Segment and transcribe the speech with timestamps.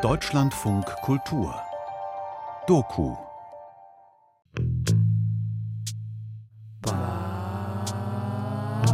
[0.00, 1.54] Deutschlandfunk Kultur.
[2.66, 3.14] Doku.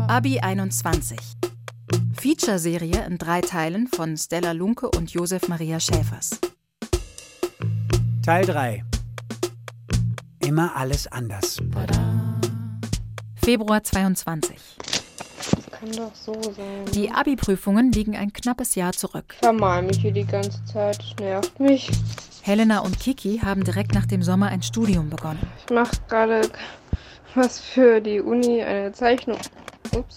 [0.08, 1.18] Abi 21
[2.14, 6.40] Feature-Serie in drei Teilen von Stella Lunke und Josef Maria Schäfers.
[8.24, 8.84] Teil 3
[10.40, 11.58] Immer alles anders.
[13.36, 14.56] Februar 22
[15.78, 16.84] Kann doch so sein.
[16.92, 19.26] Die Abi-Prüfungen liegen ein knappes Jahr zurück.
[19.34, 20.98] Ich vermal mich hier die ganze Zeit.
[20.98, 21.88] Das nervt mich.
[22.42, 25.38] Helena und Kiki haben direkt nach dem Sommer ein Studium begonnen.
[25.64, 26.48] Ich mache gerade
[27.36, 29.38] was für die Uni, eine Zeichnung.
[29.94, 30.16] Ups.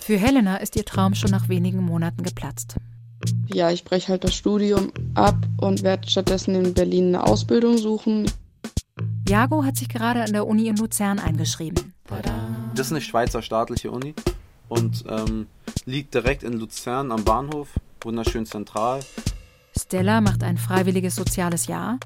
[0.00, 2.76] Für Helena ist ihr Traum schon nach wenigen Monaten geplatzt.
[3.52, 8.30] Ja, ich breche halt das Studium ab und werde stattdessen in Berlin eine Ausbildung suchen.
[9.28, 11.92] Jago hat sich gerade an der Uni in Luzern eingeschrieben.
[12.74, 14.14] Das ist eine Schweizer staatliche Uni
[14.72, 15.46] und ähm,
[15.84, 17.68] liegt direkt in Luzern am Bahnhof,
[18.00, 19.00] wunderschön zentral.
[19.78, 21.98] Stella macht ein freiwilliges soziales Jahr.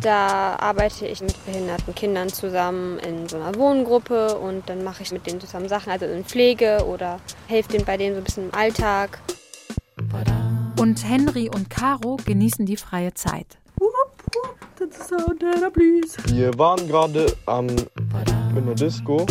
[0.00, 5.12] Da arbeite ich mit behinderten Kindern zusammen in so einer Wohngruppe und dann mache ich
[5.12, 8.48] mit denen zusammen Sachen, also in Pflege oder helfe denen bei denen so ein bisschen
[8.48, 9.20] im Alltag.
[10.80, 13.58] Und Henry und Caro genießen die freie Zeit.
[16.26, 17.86] Wir waren gerade am in
[18.56, 19.26] einer Disco.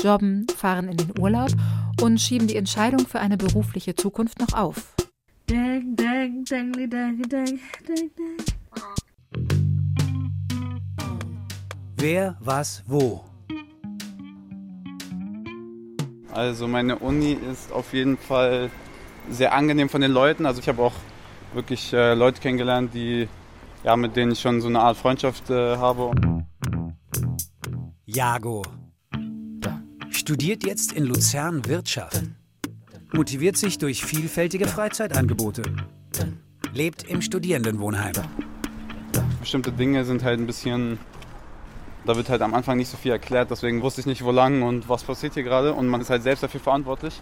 [0.00, 1.50] Jobben, fahren in den Urlaub
[2.00, 4.94] und schieben die Entscheidung für eine berufliche Zukunft noch auf.
[11.96, 13.24] Wer, was, wo.
[16.32, 18.70] Also meine Uni ist auf jeden Fall
[19.30, 20.46] sehr angenehm von den Leuten.
[20.46, 20.94] Also ich habe auch
[21.52, 23.28] wirklich äh, Leute kennengelernt, die
[23.84, 26.10] ja mit denen ich schon so eine Art Freundschaft äh, habe.
[28.04, 28.62] Jago.
[30.16, 32.22] Studiert jetzt in Luzern Wirtschaft.
[33.12, 35.62] Motiviert sich durch vielfältige Freizeitangebote.
[36.72, 38.12] Lebt im Studierendenwohnheim.
[39.40, 40.98] Bestimmte Dinge sind halt ein bisschen,
[42.06, 44.62] da wird halt am Anfang nicht so viel erklärt, deswegen wusste ich nicht, wo lang
[44.62, 47.20] und was passiert hier gerade und man ist halt selbst dafür verantwortlich.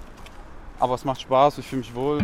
[0.79, 2.21] Aber es macht Spaß, ich fühle mich wohl.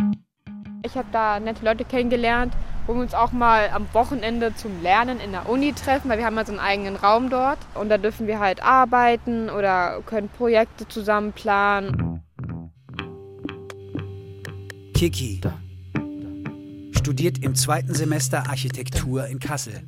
[0.85, 2.53] Ich habe da nette Leute kennengelernt,
[2.89, 6.25] wo wir uns auch mal am Wochenende zum Lernen in der Uni treffen, weil wir
[6.25, 7.59] haben halt so einen eigenen Raum dort.
[7.75, 12.23] Und da dürfen wir halt arbeiten oder können Projekte zusammen planen.
[14.95, 15.39] Kiki.
[16.97, 19.83] Studiert im zweiten Semester Architektur in Kassel.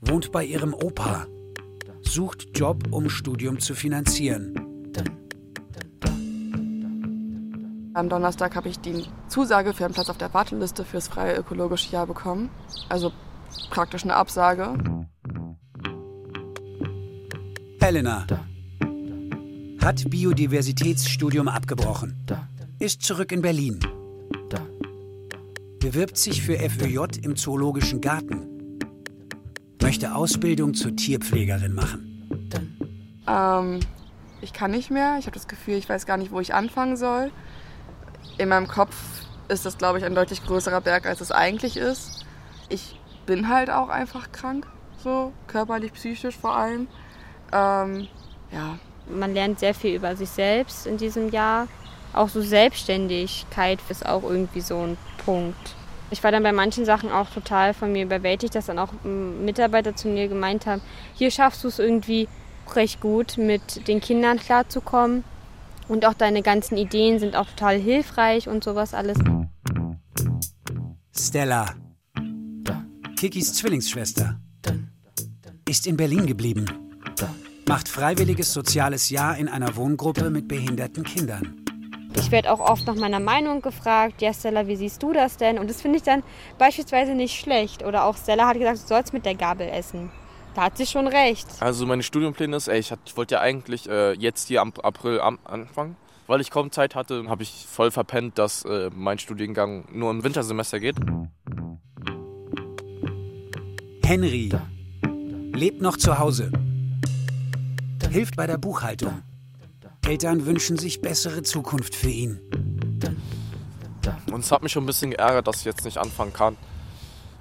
[0.00, 1.26] Wohnt bei ihrem Opa.
[2.00, 4.54] Sucht Job, um Studium zu finanzieren.
[7.92, 11.90] Am Donnerstag habe ich die Zusage für einen Platz auf der Warteliste fürs freie ökologische
[11.90, 12.48] Jahr bekommen.
[12.88, 13.12] Also
[13.70, 14.74] praktisch eine Absage.
[17.80, 18.26] Helena.
[19.82, 22.26] Hat Biodiversitätsstudium abgebrochen.
[22.78, 23.80] Ist zurück in Berlin.
[25.80, 28.78] Bewirbt sich für FÖJ im Zoologischen Garten.
[29.82, 32.50] Möchte Ausbildung zur Tierpflegerin machen.
[33.26, 33.80] Ähm,
[34.42, 35.16] ich kann nicht mehr.
[35.18, 37.32] Ich habe das Gefühl, ich weiß gar nicht, wo ich anfangen soll.
[38.38, 38.94] In meinem Kopf
[39.48, 42.24] ist das, glaube ich, ein deutlich größerer Berg, als es eigentlich ist.
[42.68, 44.66] Ich bin halt auch einfach krank,
[45.02, 46.88] so körperlich, psychisch vor allem.
[47.52, 48.08] Ähm,
[48.52, 48.78] ja,
[49.08, 51.66] Man lernt sehr viel über sich selbst in diesem Jahr.
[52.12, 55.74] Auch so Selbstständigkeit ist auch irgendwie so ein Punkt.
[56.10, 59.94] Ich war dann bei manchen Sachen auch total von mir überwältigt, dass dann auch Mitarbeiter
[59.94, 60.80] zu mir gemeint haben,
[61.14, 62.28] hier schaffst du es irgendwie
[62.74, 65.24] recht gut, mit den Kindern klarzukommen.
[65.90, 69.18] Und auch deine ganzen Ideen sind auch total hilfreich und sowas alles.
[71.12, 71.66] Stella.
[73.16, 74.38] Kikis Zwillingsschwester.
[75.68, 76.66] Ist in Berlin geblieben.
[77.66, 81.64] Macht freiwilliges soziales Jahr in einer Wohngruppe mit behinderten Kindern.
[82.14, 85.58] Ich werde auch oft nach meiner Meinung gefragt, ja Stella, wie siehst du das denn?
[85.58, 86.22] Und das finde ich dann
[86.56, 87.84] beispielsweise nicht schlecht.
[87.84, 90.12] Oder auch Stella hat gesagt, du sollst mit der Gabel essen.
[90.54, 91.46] Da hat sie schon recht.
[91.60, 94.72] Also meine Studienpläne ist, ey, ich, hat- ich wollte ja eigentlich äh, jetzt hier am
[94.82, 95.96] April am, anfangen.
[96.26, 100.22] Weil ich kaum Zeit hatte, habe ich voll verpennt, dass äh, mein Studiengang nur im
[100.22, 100.96] Wintersemester geht.
[104.04, 104.50] Henry.
[105.54, 106.50] Lebt noch zu Hause.
[108.10, 109.22] Hilft bei der Buchhaltung.
[110.06, 112.40] Eltern wünschen sich bessere Zukunft für ihn.
[114.32, 116.56] Und es hat mich schon ein bisschen geärgert, dass ich jetzt nicht anfangen kann.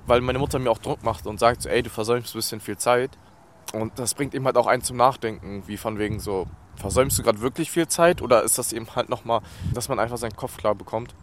[0.09, 2.59] Weil meine Mutter mir auch Druck macht und sagt, so, ey, du versäumst ein bisschen
[2.61, 3.11] viel Zeit.
[3.73, 6.47] Und das bringt eben halt auch einen zum Nachdenken, wie von wegen so,
[6.77, 9.41] versäumst du gerade wirklich viel Zeit oder ist das eben halt nochmal,
[9.71, 11.13] dass man einfach seinen Kopf klar bekommt.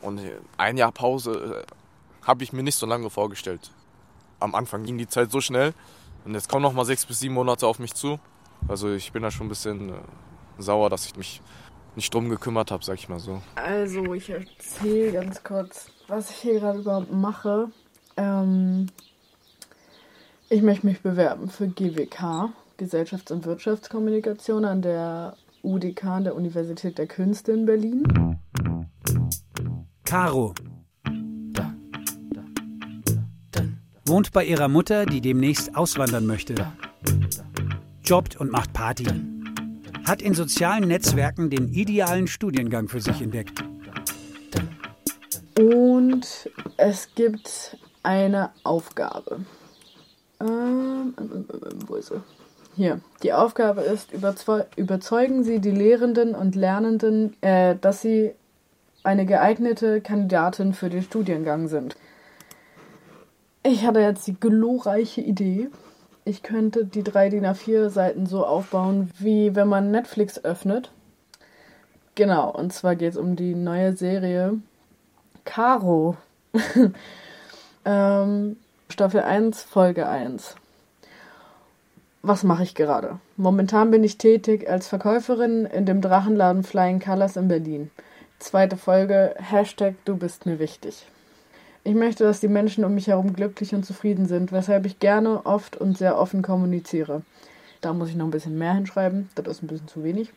[0.00, 3.72] Und äh, ein Jahr Pause äh, habe ich mir nicht so lange vorgestellt.
[4.38, 5.74] Am Anfang ging die Zeit so schnell
[6.24, 8.18] und jetzt kommen nochmal sechs bis sieben Monate auf mich zu.
[8.68, 9.94] Also ich bin da schon ein bisschen äh,
[10.56, 11.42] sauer, dass ich mich
[11.94, 13.42] nicht drum gekümmert habe, sag ich mal so.
[13.56, 17.70] Also, ich erzähle ganz kurz, was ich hier gerade überhaupt mache.
[18.20, 18.86] Ähm,
[20.50, 26.98] ich möchte mich bewerben für GWK, Gesellschafts- und Wirtschaftskommunikation an der UDK, an der Universität
[26.98, 28.38] der Künste in Berlin.
[30.04, 30.54] Caro.
[34.04, 36.54] Wohnt bei ihrer Mutter, die demnächst auswandern möchte.
[38.04, 39.06] Jobbt und macht Party.
[40.04, 43.64] Hat in sozialen Netzwerken den idealen Studiengang für sich entdeckt.
[45.58, 49.40] Und es gibt eine Aufgabe.
[50.40, 52.22] Ähm, ähm, ähm, wo ist sie?
[52.76, 53.00] Hier.
[53.22, 58.32] Die Aufgabe ist, überzeugen Sie die Lehrenden und Lernenden, äh, dass sie
[59.02, 61.96] eine geeignete Kandidatin für den Studiengang sind.
[63.62, 65.68] Ich hatte jetzt die glorreiche Idee,
[66.24, 70.92] ich könnte die drei DIN A4 Seiten so aufbauen, wie wenn man Netflix öffnet.
[72.14, 74.58] Genau, und zwar geht es um die neue Serie
[75.44, 76.16] Caro.
[77.84, 78.56] ähm,
[78.88, 80.56] Staffel 1, Folge 1.
[82.22, 83.18] Was mache ich gerade?
[83.36, 87.90] Momentan bin ich tätig als Verkäuferin in dem Drachenladen Flying Colors in Berlin.
[88.38, 91.06] Zweite Folge, Hashtag Du bist mir wichtig.
[91.82, 95.46] Ich möchte, dass die Menschen um mich herum glücklich und zufrieden sind, weshalb ich gerne,
[95.46, 97.22] oft und sehr offen kommuniziere.
[97.80, 100.30] Da muss ich noch ein bisschen mehr hinschreiben, das ist ein bisschen zu wenig.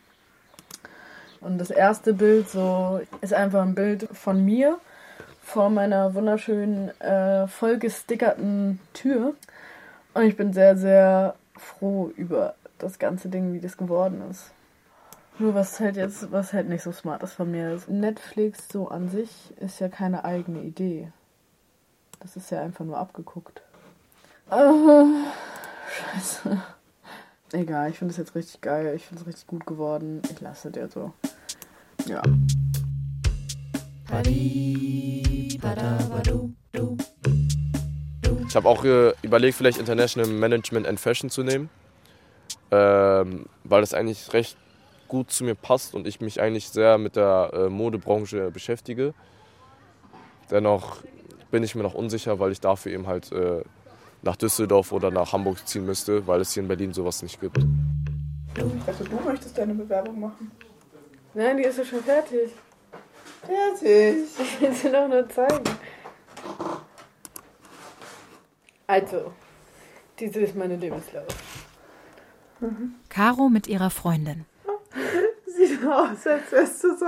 [1.41, 4.77] Und das erste Bild so ist einfach ein Bild von mir
[5.43, 9.35] vor meiner wunderschönen, äh, vollgestickerten Tür.
[10.13, 14.51] Und ich bin sehr, sehr froh über das ganze Ding, wie das geworden ist.
[15.39, 17.89] Nur was halt jetzt, was halt nicht so smart ist von mir ist.
[17.89, 21.11] Netflix so an sich ist ja keine eigene Idee.
[22.19, 23.61] Das ist ja einfach nur abgeguckt.
[24.51, 25.07] Uh,
[25.89, 26.61] scheiße.
[27.51, 28.93] Egal, ich finde es jetzt richtig geil.
[28.95, 30.21] Ich finde es richtig gut geworden.
[30.31, 31.13] Ich lasse dir so.
[32.05, 32.21] Ja.
[38.47, 41.71] Ich habe auch äh, überlegt, vielleicht International Management and Fashion zu nehmen,
[42.69, 44.55] ähm, weil das eigentlich recht
[45.07, 49.15] gut zu mir passt und ich mich eigentlich sehr mit der äh, Modebranche beschäftige.
[50.51, 50.97] Dennoch
[51.49, 53.63] bin ich mir noch unsicher, weil ich dafür eben halt äh,
[54.21, 57.57] nach Düsseldorf oder nach Hamburg ziehen müsste, weil es hier in Berlin sowas nicht gibt.
[58.85, 60.51] Also du möchtest deine Bewerbung machen?
[61.33, 62.51] Nein, die ist ja schon fertig.
[63.45, 64.27] Fertig.
[64.39, 65.63] Ich will sie doch nur zeigen.
[68.87, 69.33] Also,
[70.19, 71.27] diese ist meine Lebenslauf.
[72.59, 72.95] Mhm.
[73.09, 74.45] Caro mit ihrer Freundin.
[75.45, 77.05] Sieht aus, als wärst du so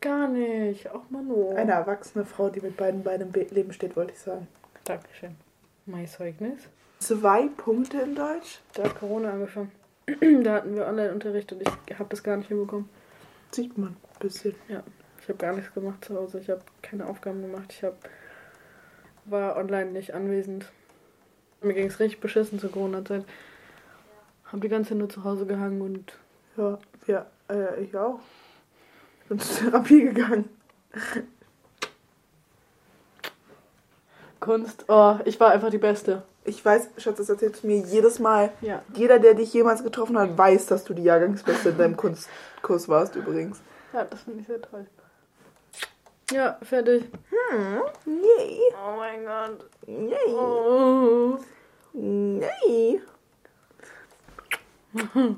[0.00, 0.90] Gar nicht.
[0.90, 1.54] Auch Manu.
[1.56, 4.48] Eine erwachsene Frau, die mit beiden Beinen im Leben steht, wollte ich sagen.
[4.84, 5.34] Dankeschön.
[5.86, 6.60] Mein Zeugnis.
[6.98, 8.60] Zwei Punkte in Deutsch?
[8.74, 9.72] Da hat Corona angefangen.
[10.42, 12.88] da hatten wir Online-Unterricht und ich habe das gar nicht hinbekommen.
[13.50, 14.54] Sieht man ein bisschen.
[14.68, 14.82] Ja.
[15.24, 16.38] Ich habe gar nichts gemacht zu Hause.
[16.38, 17.64] Ich habe keine Aufgaben gemacht.
[17.70, 17.94] Ich hab,
[19.24, 20.66] war online nicht anwesend.
[21.62, 23.24] Mir ging es richtig beschissen zur Corona-Zeit.
[24.52, 26.12] Hab die ganze Zeit nur zu Hause gehangen und.
[26.58, 28.20] Ja, ja äh, ich auch
[29.30, 30.50] bin zur Therapie gegangen.
[34.40, 36.22] Kunst, oh, ich war einfach die Beste.
[36.44, 38.52] Ich weiß, Schatz, das erzählst du mir jedes Mal.
[38.60, 38.82] Ja.
[38.94, 43.16] Jeder, der dich jemals getroffen hat, weiß, dass du die Jahrgangsbeste in deinem Kunstkurs warst
[43.16, 43.62] übrigens.
[43.94, 44.86] Ja, das finde ich sehr toll.
[46.32, 47.04] Ja, fertig.
[47.30, 48.60] Hm, yay.
[48.74, 49.70] Oh mein Gott.
[49.86, 50.34] Yay.
[50.34, 51.38] Oh.
[51.94, 53.00] Yay.
[54.94, 55.36] Ich bin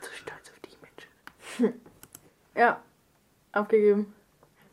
[0.00, 1.74] so stolz auf dich, Mensch.
[2.56, 2.80] Ja,
[3.52, 4.14] abgegeben.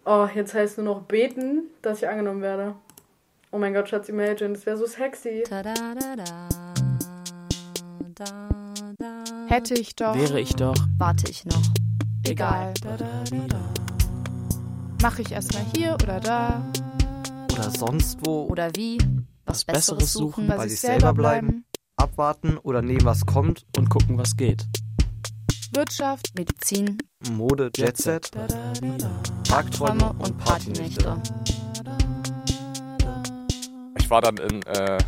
[0.05, 2.75] Oh, jetzt heißt nur noch beten, dass ich angenommen werde.
[3.51, 5.43] Oh mein Gott, Schatz, imagine, das wäre so sexy.
[9.47, 10.15] Hätte ich doch.
[10.15, 10.75] Wäre ich doch.
[10.97, 11.61] Warte ich noch.
[12.25, 12.73] Egal.
[15.03, 16.63] Mache ich erstmal hier oder da.
[17.51, 18.43] Oder sonst wo.
[18.43, 18.97] Oder wie.
[19.43, 20.47] Was, was Besseres suchen.
[20.47, 21.65] Bei, sich selber bleiben.
[21.97, 24.65] Abwarten oder nehmen, was kommt und gucken, was geht.
[25.73, 26.99] Wirtschaft, Medizin,
[27.31, 28.31] Mode, Jetset,
[29.43, 31.21] Tagträume und Partynächte.
[33.99, 34.99] Ich war dann in, äh,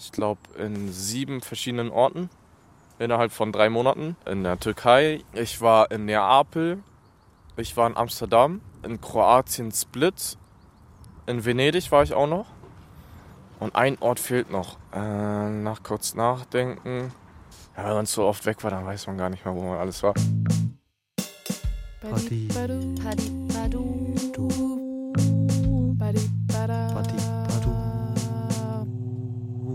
[0.00, 2.28] ich glaube, in sieben verschiedenen Orten
[2.98, 4.16] innerhalb von drei Monaten.
[4.26, 6.82] In der Türkei, ich war in Neapel,
[7.56, 10.36] ich war in Amsterdam, in Kroatien Split,
[11.26, 12.46] in Venedig war ich auch noch.
[13.60, 14.76] Und ein Ort fehlt noch.
[14.92, 17.12] Äh, nach kurz nachdenken.
[17.76, 19.78] Ja, wenn man so oft weg war, dann weiß man gar nicht mehr, wo man
[19.78, 20.14] alles war.
[22.00, 22.48] Party.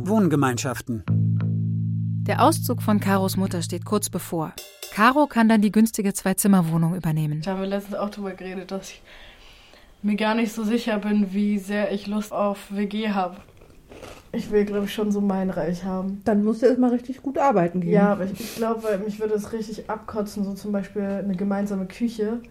[0.03, 1.03] Wohngemeinschaften.
[2.27, 4.51] Der Auszug von Karos Mutter steht kurz bevor.
[4.93, 7.41] Caro kann dann die günstige Zwei-Zimmer-Wohnung übernehmen.
[7.41, 9.01] Da haben wir letztens auch drüber geredet, dass ich
[10.01, 13.37] mir gar nicht so sicher bin, wie sehr ich Lust auf WG habe.
[14.33, 16.21] Ich will, glaube ich, schon so mein Reich haben.
[16.25, 17.93] Dann musst du erstmal richtig gut arbeiten gehen.
[17.93, 21.85] Ja, aber ich, ich glaube, mich würde es richtig abkotzen, so zum Beispiel eine gemeinsame
[21.85, 22.41] Küche.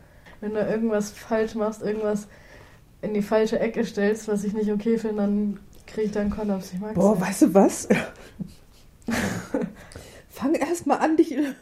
[0.41, 2.29] Wenn du irgendwas falsch machst, irgendwas
[3.03, 6.31] in die falsche Ecke stellst, was ich nicht okay finde, dann kriege ich da einen
[6.31, 6.73] Kollaps.
[6.73, 7.27] Ich mag's Boah, nicht.
[7.27, 7.89] weißt du was?
[10.37, 11.55] Fang erstmal an, dich deine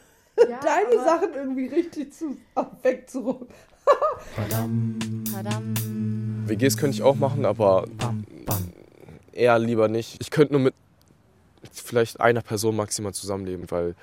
[1.00, 2.36] aber- Sachen irgendwie richtig zu,
[2.82, 3.46] wegzuräumen.
[6.46, 7.86] WGs könnte ich auch machen, aber
[9.32, 10.16] eher lieber nicht.
[10.20, 10.74] Ich könnte nur mit
[11.72, 13.94] vielleicht einer Person maximal zusammenleben, weil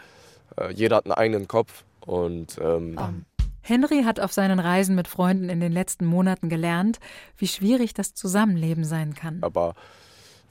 [0.57, 3.25] äh, jeder hat einen eigenen Kopf und ähm,
[3.61, 6.99] Henry hat auf seinen Reisen mit Freunden in den letzten Monaten gelernt,
[7.37, 9.39] wie schwierig das Zusammenleben sein kann.
[9.41, 9.75] aber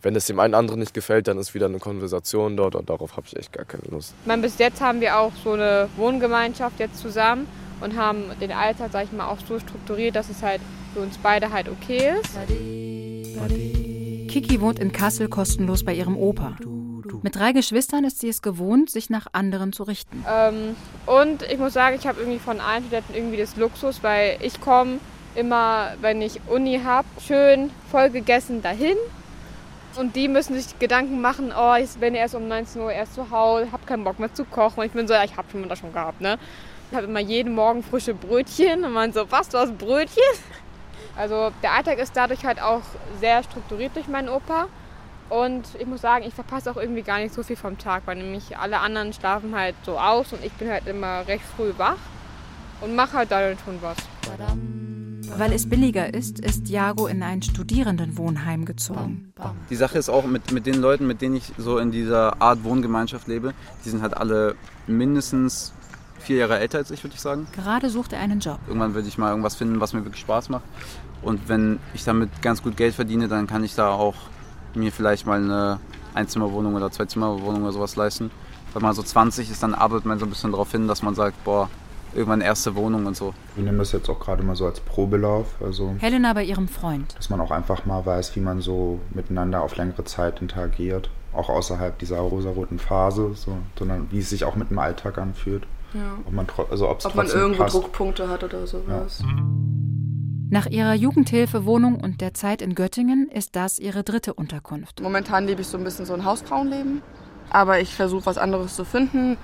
[0.03, 3.17] wenn es dem einen anderen nicht gefällt, dann ist wieder eine Konversation dort und darauf
[3.17, 4.15] habe ich echt gar keine Lust.
[4.23, 7.47] Ich meine, bis jetzt haben wir auch so eine Wohngemeinschaft jetzt zusammen
[7.81, 10.61] und haben den Alltag, sag ich mal, auch so strukturiert, dass es halt
[10.95, 12.37] für uns beide halt okay ist.
[14.29, 16.57] Kiki wohnt in Kassel kostenlos bei ihrem Opa.
[17.23, 20.25] Mit drei Geschwistern ist sie es gewohnt, sich nach anderen zu richten.
[20.29, 20.77] Ähm,
[21.07, 24.61] und ich muss sagen, ich habe irgendwie von allen Studenten irgendwie das Luxus, weil ich
[24.61, 25.01] komme
[25.35, 28.97] immer, wenn ich Uni habe, schön voll gegessen dahin.
[29.97, 33.31] Und die müssen sich Gedanken machen, oh, ich bin erst um 19 Uhr erst zu
[33.31, 34.81] Hause, habe keinen Bock mehr zu kochen.
[34.81, 36.39] Und ich bin so, ja, ich habe schon das schon gehabt, ne?
[36.91, 40.23] Ich habe immer jeden Morgen frische Brötchen und man so, was, du hast Brötchen?
[41.17, 42.83] Also der Alltag ist dadurch halt auch
[43.21, 44.67] sehr strukturiert durch meinen Opa.
[45.29, 48.17] Und ich muss sagen, ich verpasse auch irgendwie gar nicht so viel vom Tag, weil
[48.17, 51.99] nämlich alle anderen schlafen halt so aus und ich bin halt immer recht früh wach
[52.81, 53.97] und mache halt dann schon was.
[55.37, 59.33] Weil es billiger ist, ist Jago in ein Studierendenwohnheim gezogen.
[59.71, 62.65] Die Sache ist auch mit, mit den Leuten, mit denen ich so in dieser Art
[62.65, 64.55] Wohngemeinschaft lebe, die sind halt alle
[64.87, 65.73] mindestens
[66.19, 67.47] vier Jahre älter als ich, würde ich sagen.
[67.53, 68.59] Gerade sucht er einen Job.
[68.67, 70.65] Irgendwann würde ich mal irgendwas finden, was mir wirklich Spaß macht.
[71.23, 74.15] Und wenn ich damit ganz gut Geld verdiene, dann kann ich da auch
[74.75, 75.81] mir vielleicht mal eine
[76.15, 78.31] Einzimmerwohnung oder Zweizimmerwohnung oder sowas leisten.
[78.73, 81.15] Wenn man so 20 ist, dann arbeitet man so ein bisschen darauf hin, dass man
[81.15, 81.69] sagt, boah,
[82.15, 83.35] irgendwann erste Wohnung und so.
[83.57, 87.15] Wir nehmen das jetzt auch gerade mal so als Probelauf, also Helena bei ihrem Freund.
[87.17, 91.49] dass man auch einfach mal weiß, wie man so miteinander auf längere Zeit interagiert, auch
[91.49, 95.65] außerhalb dieser rosaroten Phase, so, sondern wie es sich auch mit dem Alltag anfühlt.
[95.95, 96.01] Ja.
[96.27, 97.75] Ob man, tro- also Ob man irgendwo passt.
[97.75, 99.23] Druckpunkte hat oder sowas.
[100.53, 105.01] Nach ihrer Jugendhilfewohnung und der Zeit in Göttingen ist das ihre dritte Unterkunft.
[105.01, 107.03] Momentan lebe ich so ein bisschen so ein Hausfrauenleben.
[107.51, 109.37] Aber ich versuche was anderes zu finden.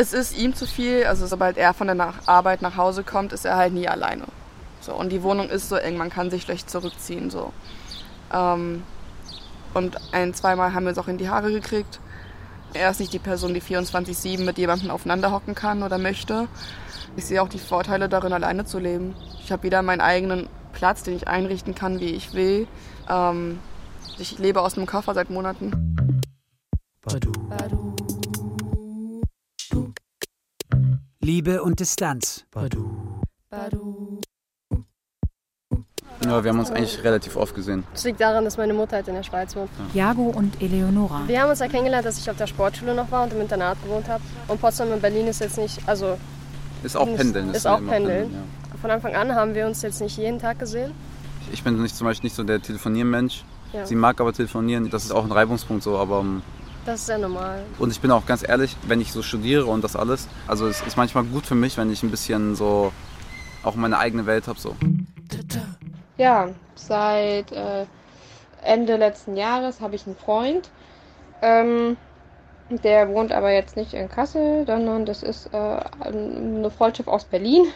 [0.00, 1.04] Es ist ihm zu viel.
[1.04, 4.24] Also sobald er von der nach Arbeit nach Hause kommt, ist er halt nie alleine.
[4.80, 7.28] So, und die Wohnung ist so eng, man kann sich schlecht zurückziehen.
[7.28, 7.52] So.
[8.32, 8.82] Ähm,
[9.74, 12.00] und ein, zweimal haben wir uns auch in die Haare gekriegt.
[12.72, 16.48] Er ist nicht die Person, die 24-7 mit jemandem aufeinander hocken kann oder möchte.
[17.16, 19.14] Ich sehe auch die Vorteile darin, alleine zu leben.
[19.44, 22.66] Ich habe wieder meinen eigenen Platz, den ich einrichten kann, wie ich will.
[23.06, 23.58] Ähm,
[24.16, 26.16] ich lebe aus einem Koffer seit Monaten.
[31.20, 32.44] Liebe und Distanz.
[36.24, 37.84] Ja, wir haben uns eigentlich relativ oft gesehen.
[37.92, 39.70] Das liegt daran, dass meine Mutter halt in der Schweiz wohnt.
[39.94, 41.22] Jago und Eleonora.
[41.26, 43.82] Wir haben uns ja kennengelernt, dass ich auf der Sportschule noch war und im Internat
[43.82, 44.22] gewohnt habe.
[44.48, 46.18] Und Potsdam und Berlin ist jetzt nicht, also
[46.82, 47.50] Ist auch nicht- Pendeln.
[47.54, 48.32] Ist ja auch immer Pendeln.
[48.32, 48.78] ja.
[48.80, 50.92] Von Anfang an haben wir uns jetzt nicht jeden Tag gesehen.
[51.52, 53.44] Ich bin nicht, zum Beispiel nicht so der Telefoniermensch.
[53.72, 53.86] Ja.
[53.86, 56.42] Sie mag aber telefonieren, das ist auch ein Reibungspunkt so, aber ähm,
[56.90, 57.62] Das ist sehr normal.
[57.78, 60.82] und ich bin auch ganz ehrlich, wenn ich so studiere und das alles, also es
[60.82, 62.92] ist manchmal gut für mich, wenn ich ein bisschen so
[63.62, 64.74] auch meine eigene Welt habe so.
[66.16, 67.86] Ja, seit äh,
[68.64, 70.68] Ende letzten Jahres habe ich einen Freund.
[71.42, 71.96] Ähm,
[72.70, 77.66] der wohnt aber jetzt nicht in Kassel, sondern das ist äh, eine Freundschaft aus Berlin.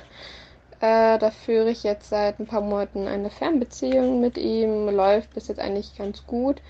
[0.80, 4.88] Äh, da führe ich jetzt seit ein paar Monaten eine Fernbeziehung mit ihm.
[4.88, 6.60] Läuft bis jetzt eigentlich ganz gut.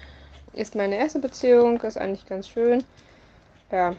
[0.54, 2.84] Ist meine erste Beziehung, ist eigentlich ganz schön.
[3.73, 3.96] Ja,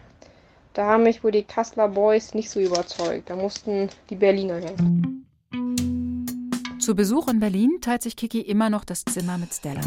[0.73, 3.29] da haben mich wohl die Kasseler Boys nicht so überzeugt.
[3.29, 4.75] Da mussten die Berliner her.
[6.79, 9.81] Zu Besuch in Berlin teilt sich Kiki immer noch das Zimmer mit Stella.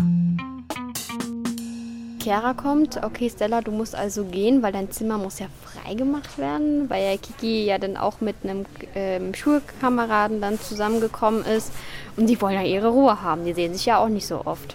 [2.21, 6.91] Chiara kommt, okay Stella, du musst also gehen, weil dein Zimmer muss ja freigemacht werden,
[6.91, 11.73] weil ja Kiki ja dann auch mit einem ähm, Schulkameraden dann zusammengekommen ist
[12.19, 14.75] und die wollen ja ihre Ruhe haben, die sehen sich ja auch nicht so oft.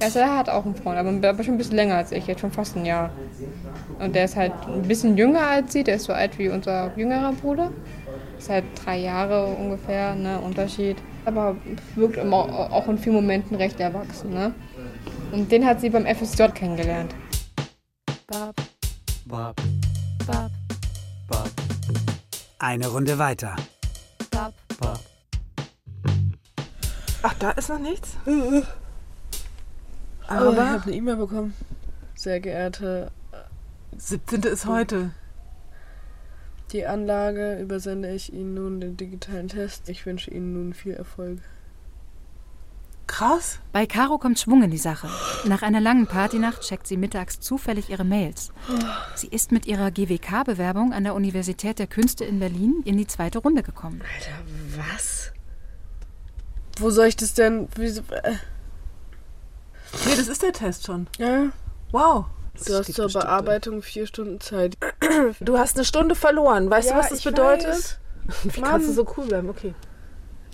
[0.00, 2.52] Ja, Stella hat auch einen Freund, aber schon ein bisschen länger als ich, jetzt schon
[2.52, 3.10] fast ein Jahr.
[3.98, 6.94] Und der ist halt ein bisschen jünger als sie, der ist so alt wie unser
[6.96, 7.72] jüngerer Bruder.
[8.36, 10.98] Ist halt drei Jahre ungefähr, ne, Unterschied.
[11.24, 11.56] Aber
[11.94, 14.54] wirkt immer auch in vielen Momenten recht erwachsen, ne.
[15.32, 17.14] Und den hat sie beim FSJ kennengelernt.
[22.58, 23.56] Eine Runde weiter.
[27.22, 28.16] Ach, da ist noch nichts?
[30.28, 31.54] Aber ich habe eine E-Mail bekommen.
[32.14, 33.10] Sehr geehrte
[33.98, 34.42] 17.
[34.42, 35.10] ist heute.
[36.72, 39.88] Die Anlage übersende ich Ihnen nun den digitalen Test.
[39.88, 41.38] Ich wünsche Ihnen nun viel Erfolg.
[43.06, 43.60] Krass.
[43.72, 45.08] Bei Caro kommt Schwung in die Sache.
[45.46, 48.50] Nach einer langen Partynacht checkt sie mittags zufällig ihre Mails.
[49.14, 53.38] Sie ist mit ihrer GWK-Bewerbung an der Universität der Künste in Berlin in die zweite
[53.38, 54.02] Runde gekommen.
[54.02, 55.32] Alter, was?
[56.78, 57.68] Wo soll ich das denn?
[57.76, 58.34] Wieso, äh?
[60.06, 61.06] Nee, das ist der Test schon.
[61.18, 61.50] Ja.
[61.92, 62.26] Wow.
[62.66, 64.76] Du hast zur Bearbeitung vier Stunden Zeit.
[65.40, 66.70] Du hast eine Stunde verloren.
[66.70, 67.68] Weißt Ja, du, was das bedeutet?
[67.68, 67.98] weiß.
[68.44, 68.70] Wie Mann.
[68.70, 69.50] kannst du so cool bleiben?
[69.50, 69.74] Okay.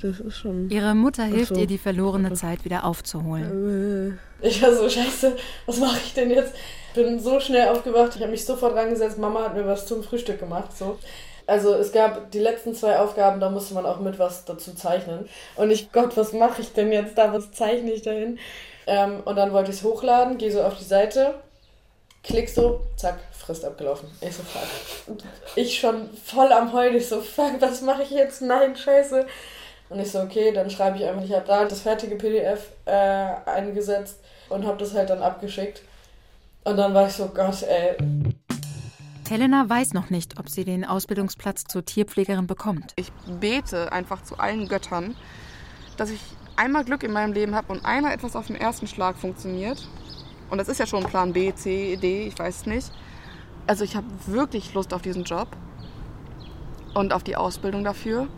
[0.01, 0.69] Das ist schon.
[0.69, 1.61] Ihre Mutter hilft so.
[1.61, 4.19] ihr, die verlorene Zeit wieder aufzuholen.
[4.41, 5.37] Ich war so scheiße.
[5.67, 6.53] Was mache ich denn jetzt?
[6.95, 8.17] Bin so schnell aufgewacht.
[8.17, 9.17] Ich habe mich sofort rangesetzt.
[9.19, 10.77] Mama hat mir was zum Frühstück gemacht.
[10.77, 10.99] So.
[11.47, 15.29] Also es gab die letzten zwei Aufgaben, da musste man auch mit was dazu zeichnen.
[15.57, 17.33] Und ich, Gott, was mache ich denn jetzt da?
[17.33, 18.39] Was zeichne ich dahin?
[18.93, 21.37] Ähm, und dann wollte ich es hochladen, gehe so auf die Seite,
[22.23, 24.07] klick so, zack, Frist abgelaufen.
[24.21, 24.69] Ich so, fuck.
[25.07, 25.25] Und
[25.57, 26.97] ich schon voll am Heulen.
[26.97, 28.43] Ich so, fuck, was mache ich jetzt?
[28.43, 29.25] Nein, scheiße.
[29.89, 32.93] Und ich so, okay, dann schreibe ich einfach, ich habe da das fertige PDF äh,
[33.47, 34.19] eingesetzt
[34.51, 35.81] und habe das halt dann abgeschickt.
[36.65, 37.97] Und dann war ich so, Gott, ey.
[39.31, 42.93] Helena weiß noch nicht, ob sie den Ausbildungsplatz zur Tierpflegerin bekommt.
[42.97, 45.17] Ich bete einfach zu allen Göttern,
[45.97, 46.21] dass ich
[46.57, 49.89] einmal Glück in meinem Leben habe und einmal etwas auf den ersten Schlag funktioniert.
[50.51, 52.93] Und das ist ja schon Plan B, C, D, ich weiß es nicht.
[53.67, 55.49] Also ich habe wirklich Lust auf diesen Job
[56.95, 58.29] und auf die Ausbildung dafür.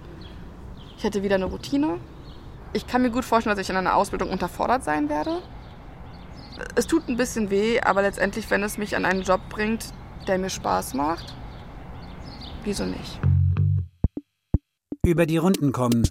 [0.96, 1.98] Ich hätte wieder eine Routine.
[2.72, 5.42] Ich kann mir gut vorstellen, dass ich in einer Ausbildung unterfordert sein werde.
[6.76, 9.92] Es tut ein bisschen weh, aber letztendlich, wenn es mich an einen Job bringt,
[10.28, 11.34] der mir Spaß macht,
[12.62, 13.20] wieso nicht?
[15.04, 16.08] Über die Runden kommen.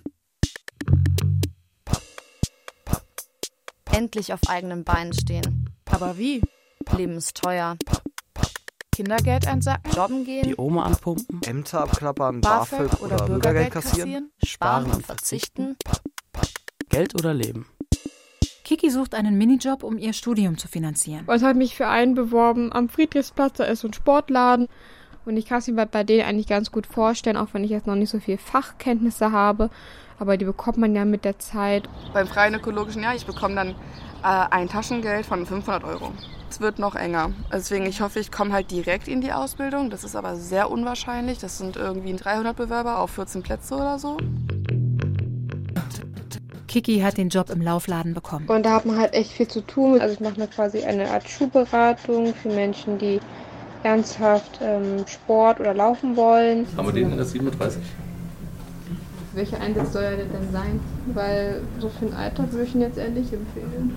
[3.93, 5.69] Endlich auf eigenen Beinen stehen.
[5.85, 6.41] Aber wie?
[6.97, 7.77] Leben ist teuer.
[8.91, 9.91] Kindergeld einsacken?
[9.91, 10.43] Jobben gehen.
[10.43, 15.77] Die Oma anpumpen, Ämter abklappern, BAföG BAföG oder, Bürgergeld kassieren, Sparen und verzichten.
[16.89, 17.67] Geld oder Leben.
[18.63, 21.25] Kiki sucht einen Minijob, um ihr Studium zu finanzieren.
[21.27, 24.67] Und hat mich für einen beworben am Friedrichsplatz, da ist so ein Sportladen.
[25.25, 27.87] Und ich kann es mir bei denen eigentlich ganz gut vorstellen, auch wenn ich jetzt
[27.87, 29.69] noch nicht so viel Fachkenntnisse habe.
[30.19, 31.89] Aber die bekommt man ja mit der Zeit.
[32.13, 33.73] Beim freien ökologischen Jahr, ich bekomme dann äh,
[34.23, 36.11] ein Taschengeld von 500 Euro.
[36.49, 37.31] Es wird noch enger.
[37.51, 39.89] Deswegen, ich hoffe, ich komme halt direkt in die Ausbildung.
[39.89, 41.39] Das ist aber sehr unwahrscheinlich.
[41.39, 44.17] Das sind irgendwie 300 Bewerber auf 14 Plätze oder so.
[46.67, 48.47] Kiki hat den Job im Laufladen bekommen.
[48.47, 49.99] Und da hat man halt echt viel zu tun.
[49.99, 53.19] Also ich mache mir quasi eine Art Schuhberatung für Menschen, die
[53.83, 56.65] ernsthaft ähm, Sport oder laufen wollen.
[56.77, 57.81] Haben wir den in der 37?
[59.33, 60.79] Welcher Einsatz soll er denn sein?
[61.07, 63.95] Weil so für ein Alter würde ich ihn jetzt eher nicht empfehlen.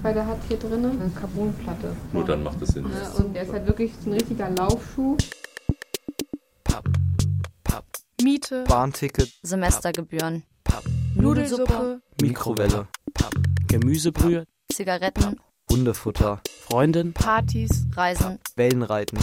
[0.00, 1.94] Weil der hat hier drinnen eine Carbonplatte.
[2.14, 2.86] Nur dann macht es Sinn.
[2.90, 5.18] Ja, und der ist halt wirklich so ein richtiger Laufschuh.
[8.22, 8.64] Miete.
[8.64, 10.44] Bahnticket, Semestergebühren.
[11.14, 12.00] Nudelsuppe.
[12.22, 12.88] Mikrowelle,
[13.66, 15.36] Gemüsebrühe, Zigaretten.
[15.70, 17.86] Hundefutter, Freundin, Partys.
[17.94, 18.38] Reisen.
[18.56, 19.18] Wellenreiten,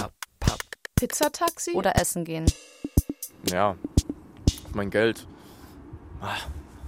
[0.96, 1.72] Pizzataxi?
[1.72, 2.46] Oder essen gehen.
[3.50, 5.26] Ja, auf mein Geld.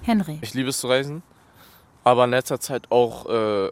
[0.02, 0.39] Henry.
[0.42, 1.24] Ich liebe es zu reisen,
[2.04, 3.70] aber in letzter Zeit auch äh,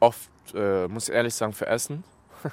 [0.00, 2.04] oft, äh, muss ich ehrlich sagen, für Essen.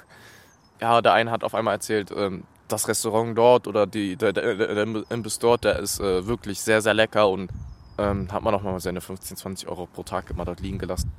[0.80, 4.54] ja, der eine hat auf einmal erzählt, ähm, das Restaurant dort oder die, der, der,
[4.54, 7.50] der Imbiss dort, der ist äh, wirklich sehr, sehr lecker und
[7.98, 11.12] ähm, hat man auch mal seine 15, 20 Euro pro Tag immer dort liegen gelassen.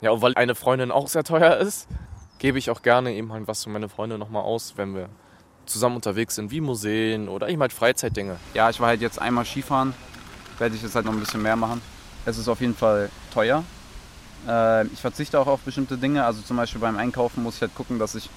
[0.00, 1.88] Ja, und weil eine Freundin auch sehr teuer ist,
[2.38, 5.08] gebe ich auch gerne eben halt was für meine Freunde nochmal aus, wenn wir
[5.66, 8.36] zusammen unterwegs sind, wie Museen oder eben halt Freizeitdinge.
[8.54, 9.94] Ja, ich war halt jetzt einmal Skifahren,
[10.62, 11.82] werde ich jetzt halt noch ein bisschen mehr machen.
[12.24, 13.64] Es ist auf jeden Fall teuer.
[14.46, 17.74] Äh, ich verzichte auch auf bestimmte Dinge, also zum Beispiel beim Einkaufen muss ich halt
[17.74, 18.30] gucken, dass ich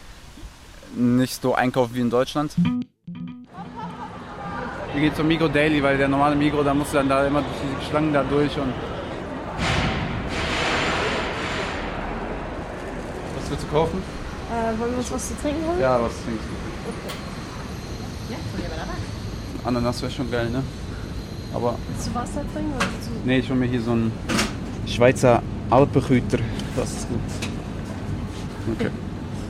[0.95, 2.55] nicht so einkaufe wie in Deutschland.
[4.93, 7.43] Wir gehen zum Migro Daily, weil der normale Migro, da musst du dann da immer
[7.43, 8.73] durch diese Schlangen da durch und.
[13.37, 14.01] Was willst du kaufen?
[14.49, 15.79] Äh, wollen wir uns was zu trinken holen?
[15.79, 16.55] Ja, was trinkst du?
[18.33, 20.63] Ja, von dir bei der Ananas wäre schon geil, ne?
[21.55, 21.75] Aber.
[21.87, 23.25] Willst du Wasser trinken oder du...
[23.25, 24.11] Nee, ich hol mir hier so einen
[24.85, 26.39] Schweizer Alpenkräuter.
[26.75, 27.19] Das ist gut.
[28.73, 28.91] Okay.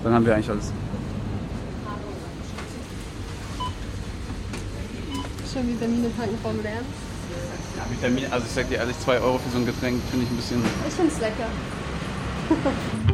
[0.03, 0.71] Dann haben wir eigentlich alles.
[5.51, 6.85] Schon Vitamine tanken vom Lernen?
[7.75, 10.31] Ja, Vitamine, also ich sag dir ehrlich, 2 Euro für so ein Getränk finde ich
[10.31, 10.63] ein bisschen.
[10.87, 11.47] Ich find's lecker.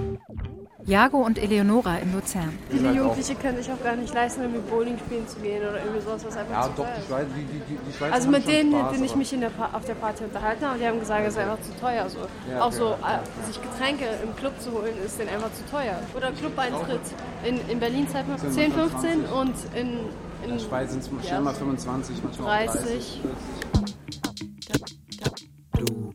[0.86, 2.58] Jago und Eleonora in Luzern.
[2.70, 6.02] Viele Jugendliche können sich auch gar nicht leisten, irgendwie Bowling spielen zu gehen oder irgendwie
[6.02, 7.08] sowas, was einfach Ja, zu doch, teuer die ist.
[7.08, 9.42] Schweiz, die, die, die, die Schweizer Also mit denen, Spaß, mit denen ich mich in
[9.42, 12.10] der auf der Party unterhalten habe, die haben gesagt, es ist einfach zu teuer.
[12.10, 12.20] So.
[12.50, 12.76] Ja, auch okay.
[12.76, 16.00] so, äh, sich Getränke im Club zu holen, ist denen einfach zu teuer.
[16.16, 17.02] Oder Club-Eintritt.
[17.46, 20.00] In, in Berlin zahlt man 10, 15 und in, in,
[20.44, 23.22] In der Schweiz sind es ja, schon mal 25, manchmal auch 30.
[23.22, 23.22] 40.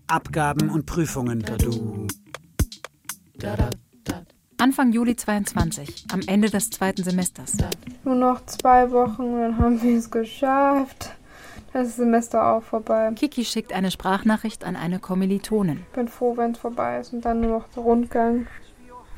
[0.09, 1.44] Abgaben und Prüfungen.
[4.59, 7.53] Anfang Juli 22, am Ende des zweiten Semesters.
[8.05, 11.14] Nur noch zwei Wochen, dann haben wir es geschafft.
[11.75, 13.12] Das Semester auch vorbei.
[13.16, 15.85] Kiki schickt eine Sprachnachricht an eine Kommilitonin.
[15.92, 18.47] Bin froh, wenn es vorbei ist und dann nur noch der Rundgang.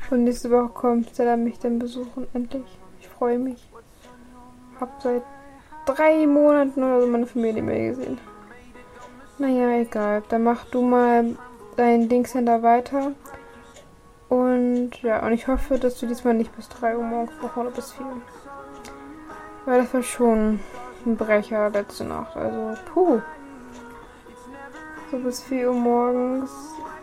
[0.09, 2.65] Und nächste Woche kommt er mich dann besuchen, endlich.
[2.99, 3.65] Ich freue mich.
[4.77, 5.23] Hab seit
[5.85, 8.17] drei Monaten oder so meine Familie mehr gesehen.
[9.37, 10.21] Naja, egal.
[10.27, 11.37] Dann mach du mal
[11.77, 13.13] dein Dingcenter weiter.
[14.29, 17.71] Und ja, und ich hoffe, dass du diesmal nicht bis 3 Uhr morgens wach oder
[17.71, 18.05] bis 4.
[19.65, 20.59] Weil das war schon
[21.05, 22.37] ein Brecher letzte Nacht.
[22.37, 23.21] Also, puh.
[25.11, 26.51] So bis 4 Uhr morgens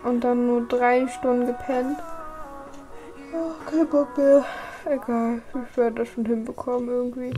[0.04, 1.98] und dann nur drei Stunden gepennt.
[3.34, 4.44] Oh, kein Bock mehr.
[4.84, 7.34] Egal, ich werde das schon hinbekommen irgendwie.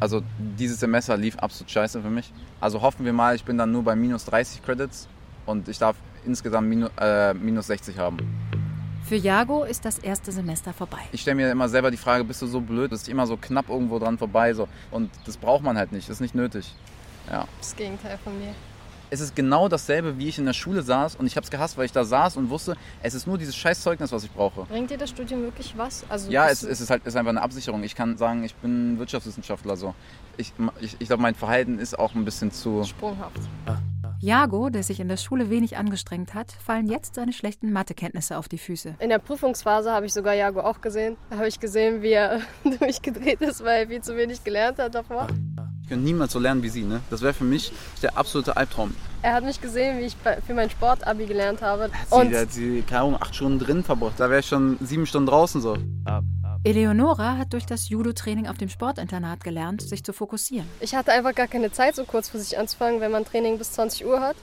[0.00, 0.22] Also
[0.58, 2.32] dieses Semester lief absolut scheiße für mich.
[2.60, 5.08] Also hoffen wir mal, ich bin dann nur bei minus 30 Credits
[5.46, 8.18] und ich darf insgesamt minus, äh, minus 60 haben.
[9.08, 10.98] Für Jago ist das erste Semester vorbei.
[11.12, 13.36] Ich stelle mir immer selber die Frage, bist du so blöd, dass ich immer so
[13.36, 16.74] knapp irgendwo dran vorbei so und das braucht man halt nicht, das ist nicht nötig.
[17.30, 17.46] Ja.
[17.58, 18.52] Das Gegenteil von mir.
[19.08, 21.78] Es ist genau dasselbe, wie ich in der Schule saß und ich habe es gehasst,
[21.78, 24.64] weil ich da saß und wusste, es ist nur dieses scheiß Zeugnis, was ich brauche.
[24.64, 26.04] Bringt dir das Studium wirklich was?
[26.08, 27.84] Also Ja, bist es, du- es ist halt ist einfach eine Absicherung.
[27.84, 29.94] Ich kann sagen, ich bin Wirtschaftswissenschaftler so.
[30.36, 33.38] Ich, ich, ich glaube, mein Verhalten ist auch ein bisschen zu sprunghaft.
[34.20, 38.48] Jago, der sich in der Schule wenig angestrengt hat, fallen jetzt seine schlechten Mathekenntnisse auf
[38.48, 38.94] die Füße.
[38.98, 41.16] In der Prüfungsphase habe ich sogar Jago auch gesehen.
[41.30, 42.40] Da habe ich gesehen, wie er
[42.80, 45.26] durchgedreht ist, weil er viel zu wenig gelernt hat davor.
[45.82, 47.00] Ich könnte niemals so lernen wie sie, ne?
[47.10, 48.92] Das wäre für mich der absolute Albtraum.
[49.22, 51.90] Er hat mich gesehen, wie ich für mein Sportabi gelernt habe.
[52.08, 54.14] Sie, Und der hat sie, keine Ahnung, acht Stunden drin verbracht.
[54.18, 55.76] Da wäre ich schon sieben Stunden draußen so.
[56.66, 60.68] Eleonora hat durch das Judo-Training auf dem Sportinternat gelernt, sich zu fokussieren.
[60.80, 64.20] ich hatte einfach gar keine Zeit, so kurzfristig anzufangen, wenn man Training bis 20 Uhr
[64.20, 64.34] hat.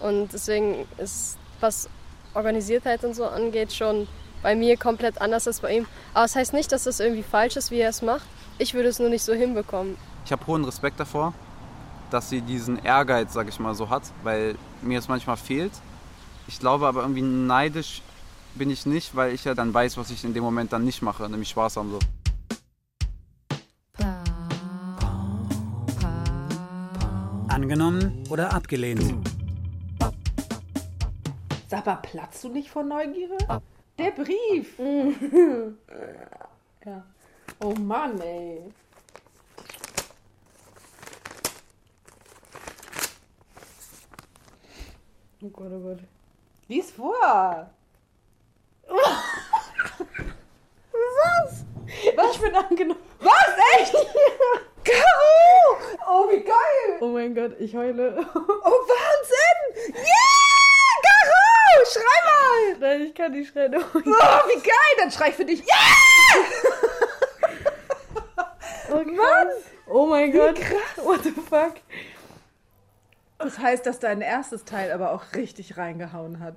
[0.00, 1.88] Und deswegen ist, was
[2.34, 4.08] Organisiertheit und so angeht, schon
[4.42, 5.86] bei mir komplett anders als bei ihm.
[6.14, 8.26] Aber es das heißt nicht, dass das irgendwie falsch ist, wie er es macht.
[8.58, 9.96] Ich würde es nur nicht so hinbekommen.
[10.24, 11.32] Ich habe hohen Respekt davor,
[12.10, 15.72] dass sie diesen Ehrgeiz, sag ich mal, so hat, weil mir es manchmal fehlt.
[16.48, 18.02] Ich glaube aber irgendwie neidisch
[18.58, 21.00] bin ich nicht, weil ich ja dann weiß, was ich in dem Moment dann nicht
[21.00, 21.98] mache, nämlich Spaß haben so.
[27.48, 29.14] Angenommen oder abgelehnt?
[31.68, 33.36] Sag mal, platzt du nicht vor Neugierde?
[33.96, 34.78] Der Brief.
[36.84, 37.04] ja.
[37.60, 38.62] Oh Mann, ey.
[45.42, 45.98] Oh Gott, oh Gott.
[46.68, 47.70] Lies vor.
[50.92, 51.64] Was?
[52.16, 52.34] Was?
[52.36, 53.00] Ich bin angenommen.
[53.20, 53.48] Was?
[53.78, 53.92] Echt?
[54.84, 55.76] K.O.
[56.08, 56.98] Oh, wie geil.
[57.00, 58.26] Oh mein Gott, ich heule.
[58.34, 59.94] Oh, Wahnsinn.
[59.94, 60.94] Yeah!
[61.02, 61.84] Caro!
[61.92, 62.78] Schrei mal!
[62.80, 63.74] Nein, ich kann nicht schreien.
[63.76, 64.94] Oh, wie geil!
[64.98, 65.60] Dann schrei ich für dich.
[65.60, 66.44] Yeah!
[68.90, 69.48] oh Mann!
[69.86, 70.56] Oh mein Wie Gott.
[70.56, 71.04] krass.
[71.04, 71.74] What the fuck?
[73.38, 76.56] Das heißt, dass dein erstes Teil aber auch richtig reingehauen hat.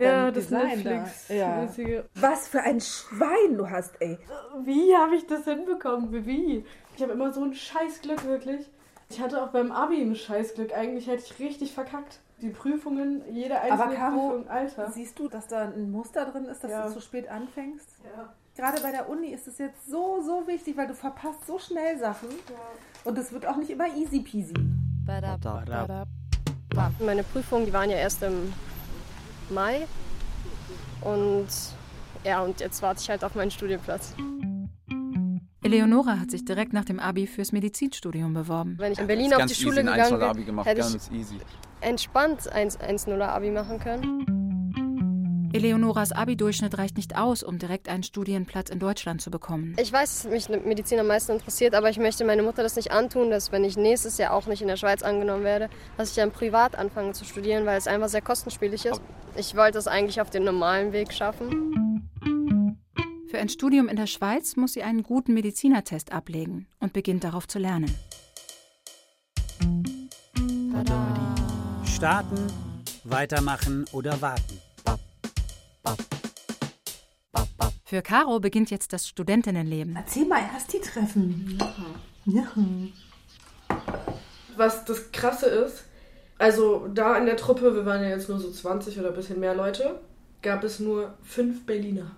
[0.00, 0.90] Ja, das Design da.
[0.90, 1.28] Netflix.
[1.28, 1.68] Ja.
[2.14, 4.18] Was für ein Schwein du hast, ey.
[4.64, 6.24] Wie habe ich das hinbekommen?
[6.26, 6.64] Wie?
[6.96, 8.68] Ich habe immer so ein Scheißglück, wirklich.
[9.08, 10.72] Ich hatte auch beim Abi ein Scheißglück.
[10.72, 12.20] Eigentlich hätte ich richtig verkackt.
[12.40, 14.90] Die Prüfungen, jede einzelne Aber Caro, Prüfung, Alter.
[14.92, 16.86] siehst du, dass da ein Muster drin ist, dass Ja.
[16.86, 17.88] du zu spät anfängst?
[18.16, 18.32] Ja.
[18.56, 21.98] Gerade bei der Uni ist es jetzt so, so wichtig, weil du verpasst so schnell
[21.98, 22.28] Sachen.
[23.04, 24.54] Und es wird auch nicht immer easy peasy.
[27.00, 28.52] Meine Prüfungen, die waren ja erst im
[29.50, 29.86] Mai.
[31.00, 31.48] Und
[32.24, 34.14] ja, und jetzt warte ich halt auf meinen Studienplatz.
[35.62, 38.76] Eleonora hat sich direkt nach dem Abi fürs Medizinstudium beworben.
[38.78, 41.18] Wenn ich in Berlin auf die Schule gegangen 1-0 Abi wäre, gemacht, hätte ganz ich
[41.18, 41.36] easy.
[41.80, 44.39] entspannt 1-0er Abi machen können.
[45.52, 49.74] Eleonoras Abi-Durchschnitt reicht nicht aus, um direkt einen Studienplatz in Deutschland zu bekommen.
[49.80, 52.92] Ich weiß, dass mich Medizin am meisten interessiert, aber ich möchte meiner Mutter das nicht
[52.92, 56.14] antun, dass wenn ich nächstes Jahr auch nicht in der Schweiz angenommen werde, dass ich
[56.14, 59.02] dann privat anfange zu studieren, weil es einfach sehr kostenspielig ist.
[59.36, 62.08] Ich wollte es eigentlich auf den normalen Weg schaffen.
[63.28, 67.48] Für ein Studium in der Schweiz muss sie einen guten Medizinertest ablegen und beginnt darauf
[67.48, 67.92] zu lernen.
[71.84, 72.46] Starten,
[73.04, 74.59] weitermachen oder warten?
[77.84, 79.96] Für Caro beginnt jetzt das Studentinnenleben.
[79.96, 81.58] Erzähl mal erst die Treffen.
[82.24, 82.44] Ja.
[84.56, 85.84] Was das Krasse ist,
[86.38, 89.40] also da in der Truppe, wir waren ja jetzt nur so 20 oder ein bisschen
[89.40, 89.98] mehr Leute,
[90.42, 92.12] gab es nur fünf Berliner.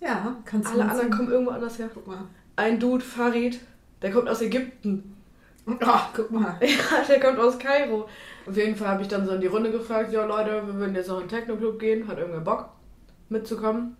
[0.00, 1.16] Ja, kannst du Alle anderen sehen.
[1.16, 1.90] kommen irgendwo anders her.
[1.92, 2.24] Guck mal.
[2.56, 3.60] Ein Dude, Farid,
[4.02, 5.16] der kommt aus Ägypten.
[5.80, 6.58] Ach, guck mal.
[6.62, 8.08] Ja, der kommt aus Kairo.
[8.50, 10.96] Auf jeden Fall habe ich dann so in die Runde gefragt, ja Leute, wir würden
[10.96, 12.70] jetzt noch in den Techno-Club gehen, hat irgendwer Bock
[13.28, 13.96] mitzukommen.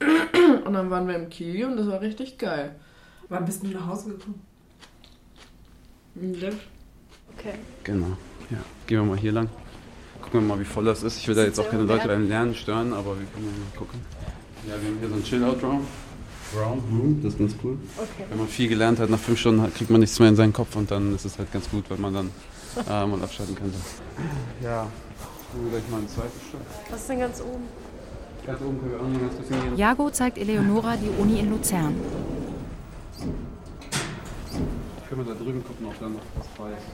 [0.64, 2.74] Und dann waren wir im Kiel und das war richtig geil.
[3.28, 4.42] Wann bist du nach Hause gekommen?
[6.16, 7.54] Okay.
[7.84, 8.16] Genau.
[8.50, 8.58] Ja.
[8.88, 9.48] Gehen wir mal hier lang.
[10.20, 11.18] Gucken wir mal, wie voll das ist.
[11.18, 14.00] Ich will da jetzt auch keine Leute beim Lernen stören, aber wir können mal gucken.
[14.66, 15.86] Ja, wir haben hier so einen Chill-Out-Raum.
[16.56, 17.78] Round Room, das ist ganz cool.
[17.96, 18.24] Okay.
[18.28, 20.74] Wenn man viel gelernt hat, nach fünf Stunden kriegt man nichts mehr in seinen Kopf
[20.74, 22.30] und dann ist es halt ganz gut, wenn man dann
[22.76, 23.78] äh, mal abschalten könnte.
[24.62, 24.86] Ja,
[25.54, 26.60] wir gleich mal ein zweites Stock.
[26.90, 27.64] Was ist denn ganz oben?
[28.46, 29.76] Ganz oben können wir auch noch ganz bisschen gehen.
[29.76, 31.94] Jago zeigt Eleonora die Uni in Luzern.
[35.08, 36.86] Können wir da drüben gucken, ob da noch was frei ist.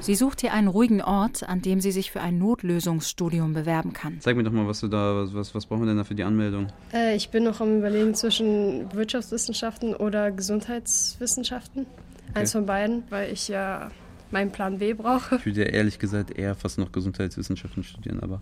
[0.00, 4.18] Sie sucht hier einen ruhigen Ort, an dem sie sich für ein Notlösungsstudium bewerben kann.
[4.20, 6.14] Zeig mir doch mal, was du da, was, was, was brauchen wir denn da für
[6.14, 6.66] die Anmeldung?
[6.92, 11.86] Äh, ich bin noch am Überlegen zwischen Wirtschaftswissenschaften oder Gesundheitswissenschaften.
[12.34, 13.90] Eins von beiden, weil ich ja
[14.30, 15.36] meinen Plan B brauche.
[15.36, 18.40] Ich würde ja ehrlich gesagt eher fast noch Gesundheitswissenschaften studieren, aber.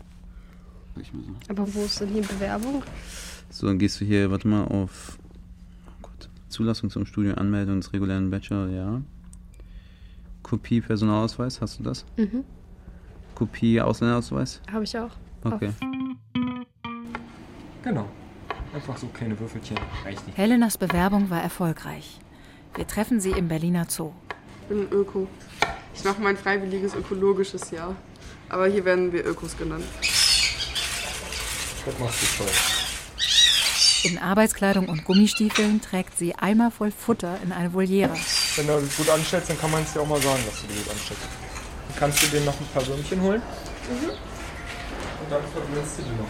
[1.00, 1.32] Ich mal so.
[1.48, 2.82] Aber wo ist denn hier Bewerbung?
[3.50, 5.18] So, dann gehst du hier, warte mal, auf
[5.86, 9.02] oh Gott, Zulassung zum Studium, Anmeldung des regulären Bachelor, ja.
[10.42, 12.04] Kopie Personalausweis, hast du das?
[12.16, 12.44] Mhm.
[13.34, 14.60] Kopie Ausländerausweis?
[14.70, 15.10] Habe ich auch.
[15.42, 15.70] Okay.
[17.82, 18.08] Genau.
[18.72, 19.76] Einfach so kleine Würfelchen.
[20.04, 20.38] Reicht nicht.
[20.38, 22.18] Helenas Bewerbung war erfolgreich.
[22.76, 24.12] Wir treffen sie im Berliner Zoo.
[24.62, 25.26] Ich bin ein Öko.
[25.94, 27.94] Ich mache mein freiwilliges ökologisches Jahr.
[28.48, 29.84] Aber hier werden wir Ökos genannt.
[31.86, 32.52] Das machst du toll.
[34.04, 38.14] In Arbeitskleidung und Gummistiefeln trägt sie Eimer voll Futter in eine Voliere.
[38.56, 40.66] Wenn du dich gut anstellst, dann kann man es dir auch mal sagen, dass du
[40.66, 41.22] dich gut anstellst.
[41.88, 43.42] Dann kannst du dir noch ein paar Würmchen holen
[43.88, 44.10] Mhm.
[44.10, 46.28] und dann verwirrst du die noch.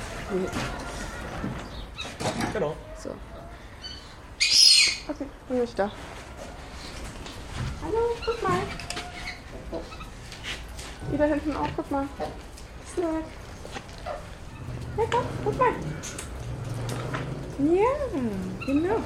[2.53, 2.77] Genau.
[3.03, 3.11] So.
[5.09, 5.91] Okay, bin ich da.
[7.85, 8.63] Hallo, guck mal.
[11.13, 12.09] Die da hinten auch, guck mal.
[12.95, 13.25] Snack.
[14.97, 15.73] Lecker, guck mal.
[17.59, 18.97] Ja, genau.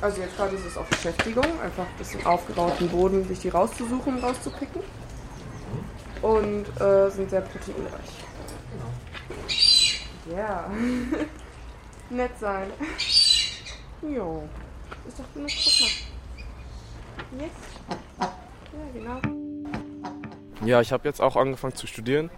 [0.00, 4.18] Also jetzt gerade ist es auf Beschäftigung, einfach ein bisschen aufgerauten Boden, sich die rauszusuchen
[4.18, 4.82] rauszupicken.
[6.22, 8.10] Und äh, sind sehr proteinreich.
[10.34, 10.68] Ja.
[12.10, 12.72] Nett sein.
[14.02, 14.48] Jo.
[15.06, 15.90] Ist doch genug Futter.
[17.38, 17.50] Yes.
[18.20, 18.30] Ja,
[18.92, 19.20] genau.
[20.64, 22.30] Ja, ich habe jetzt auch angefangen zu studieren.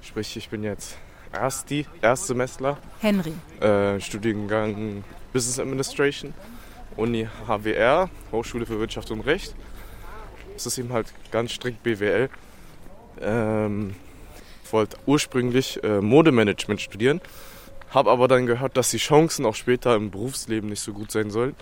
[0.00, 0.96] Sprich, ich bin jetzt
[1.32, 2.78] Ersti, Erstsemestler.
[3.00, 3.32] Henry.
[3.60, 6.32] Äh, Studiengang Business Administration,
[6.96, 9.54] Uni HWR, Hochschule für Wirtschaft und Recht.
[10.56, 12.30] Es ist eben halt ganz strikt BWL.
[13.20, 13.94] Ähm,
[14.70, 17.20] wollte ursprünglich äh, Modemanagement studieren,
[17.90, 21.30] habe aber dann gehört, dass die Chancen auch später im Berufsleben nicht so gut sein
[21.30, 21.54] sollen.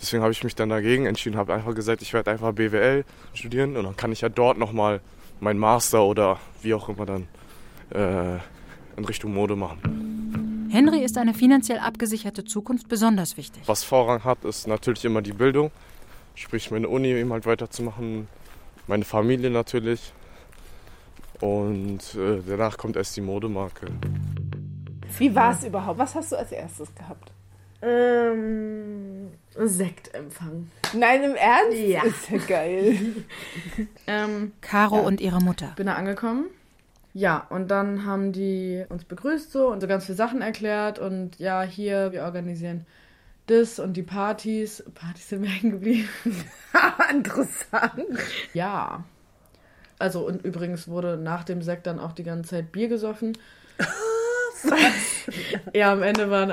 [0.00, 3.76] Deswegen habe ich mich dann dagegen entschieden, habe einfach gesagt, ich werde einfach BWL studieren
[3.76, 5.00] und dann kann ich ja dort nochmal
[5.40, 7.28] meinen Master oder wie auch immer dann
[7.90, 8.38] äh,
[8.96, 10.68] in Richtung Mode machen.
[10.70, 13.62] Henry ist eine finanziell abgesicherte Zukunft besonders wichtig.
[13.66, 15.70] Was Vorrang hat, ist natürlich immer die Bildung.
[16.34, 18.28] Sprich, meine Uni eben halt weiterzumachen,
[18.86, 20.12] meine Familie natürlich.
[21.40, 23.86] Und äh, danach kommt erst die Modemarke.
[25.18, 25.98] Wie war es überhaupt?
[25.98, 27.32] Was hast du als erstes gehabt?
[27.82, 29.30] Ähm,
[29.68, 30.70] Sektempfang.
[30.94, 31.78] Nein, im Ernst?
[31.78, 32.02] Ja.
[32.04, 32.98] Ist ja geil.
[34.06, 35.72] ähm, Caro und ihre Mutter.
[35.76, 36.46] bin da angekommen.
[37.12, 41.38] Ja, und dann haben die uns begrüßt so und so ganz viele Sachen erklärt und
[41.38, 42.86] ja, hier, wir organisieren
[43.50, 44.84] das und die Partys.
[44.94, 46.08] Partys sind mir hängen geblieben.
[47.10, 48.04] Interessant.
[48.54, 49.04] Ja.
[49.98, 53.36] Also, und übrigens wurde nach dem Sekt dann auch die ganze Zeit Bier gesoffen.
[55.74, 56.50] ja, am Ende waren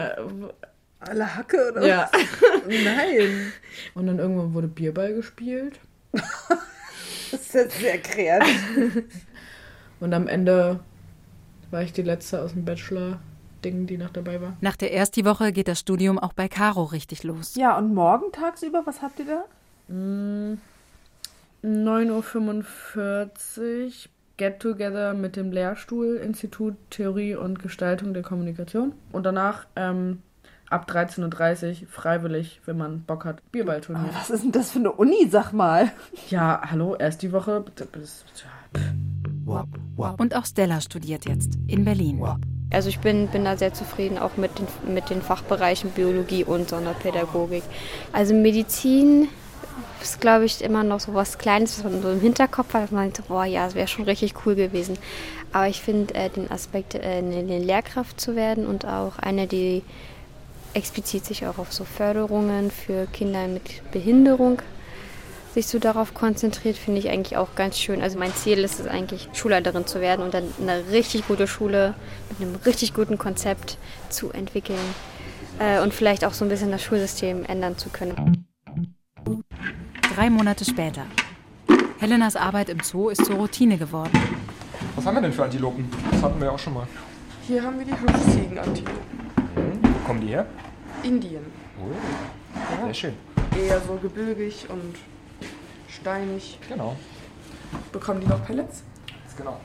[1.00, 2.10] Alle Hacke oder Ja.
[2.12, 2.22] was?
[2.68, 3.52] Nein.
[3.94, 5.80] Und dann irgendwann wurde Bierball gespielt.
[7.30, 9.04] Das ist jetzt sehr kreativ.
[10.00, 10.80] Und am Ende
[11.72, 14.56] war ich die letzte aus dem Bachelor-Ding, die noch dabei war.
[14.62, 17.56] Nach der Ersti-Woche geht das Studium auch bei Caro richtig los.
[17.56, 19.44] Ja, und morgen tagsüber, was habt ihr da?
[19.94, 20.58] Mm,
[21.64, 23.92] 9.45 Uhr
[24.38, 28.94] Get-Together mit dem Lehrstuhl Institut Theorie und Gestaltung der Kommunikation.
[29.12, 30.22] Und danach ähm,
[30.70, 34.10] ab 13.30 Uhr freiwillig, wenn man Bock hat, Bierballturnier.
[34.14, 35.92] Was ist denn das für eine Uni, sag mal?
[36.30, 37.64] Ja, hallo, erst die Woche.
[40.18, 42.22] Und auch Stella studiert jetzt in Berlin.
[42.72, 46.70] Also ich bin, bin da sehr zufrieden, auch mit den, mit den Fachbereichen Biologie und
[46.70, 47.64] Sonderpädagogik.
[48.12, 49.30] Also Medizin
[50.02, 52.92] ist, glaube ich, immer noch so was Kleines, was man so im Hinterkopf hat, dass
[52.92, 54.98] man denkt, boah, ja, es wäre schon richtig cool gewesen.
[55.54, 59.82] Aber ich finde äh, den Aspekt, äh, eine Lehrkraft zu werden und auch eine, die
[60.78, 64.62] explizit sich auch auf so Förderungen für Kinder mit Behinderung
[65.58, 68.04] sich so darauf konzentriert, finde ich eigentlich auch ganz schön.
[68.04, 71.96] Also mein Ziel ist es eigentlich, Schulleiterin zu werden und dann eine richtig gute Schule
[72.30, 74.78] mit einem richtig guten Konzept zu entwickeln
[75.58, 78.46] äh, und vielleicht auch so ein bisschen das Schulsystem ändern zu können.
[80.16, 81.08] Drei Monate später.
[81.98, 84.12] Helenas Arbeit im Zoo ist zur Routine geworden.
[84.96, 85.90] Was haben wir denn für Antilopen?
[86.12, 86.88] Das hatten wir ja auch schon mal.
[87.48, 89.18] Hier haben wir die Hüftziegenantilopen.
[89.56, 89.80] Mhm.
[89.82, 90.46] Wo kommen die her?
[91.04, 91.46] Indien.
[91.80, 91.92] Oh,
[92.80, 92.86] Ja.
[92.86, 93.14] sehr schön.
[93.58, 94.96] Eher so gebirgig und
[95.90, 96.60] steinig.
[96.68, 96.96] Genau.
[97.92, 98.84] Bekommen die noch Pellets?
[99.38, 99.60] Genau.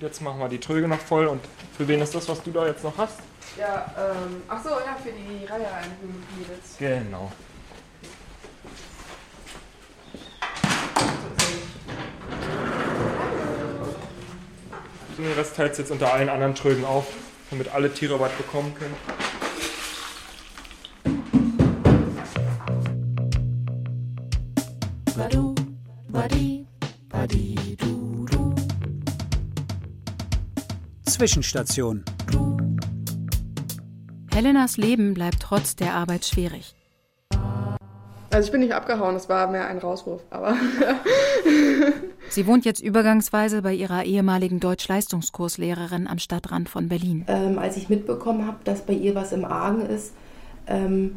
[0.00, 1.40] Jetzt machen wir die Tröge noch voll und
[1.76, 3.20] für wen ist das, was du da jetzt noch hast?
[3.56, 5.66] Ja, ähm, ach so, ja, für die Reihe
[6.36, 6.76] Mädels.
[6.78, 7.30] Genau.
[15.18, 17.06] Den Rest teilt jetzt unter allen anderen Trögen auf,
[17.52, 18.94] damit alle Tiere was bekommen können.
[25.16, 25.54] Badu,
[26.08, 26.66] badi,
[27.10, 28.54] badi, du, du.
[31.04, 32.04] Zwischenstation.
[34.32, 36.74] Helenas Leben bleibt trotz der Arbeit schwierig.
[38.30, 40.56] Also ich bin nicht abgehauen, es war mehr ein Rauswurf, aber
[42.28, 47.24] Sie wohnt jetzt übergangsweise bei ihrer ehemaligen Deutsch-Leistungskurslehrerin am Stadtrand von Berlin.
[47.28, 50.12] Ähm, als ich mitbekommen habe, dass bei ihr was im Argen ist,
[50.66, 51.16] ähm,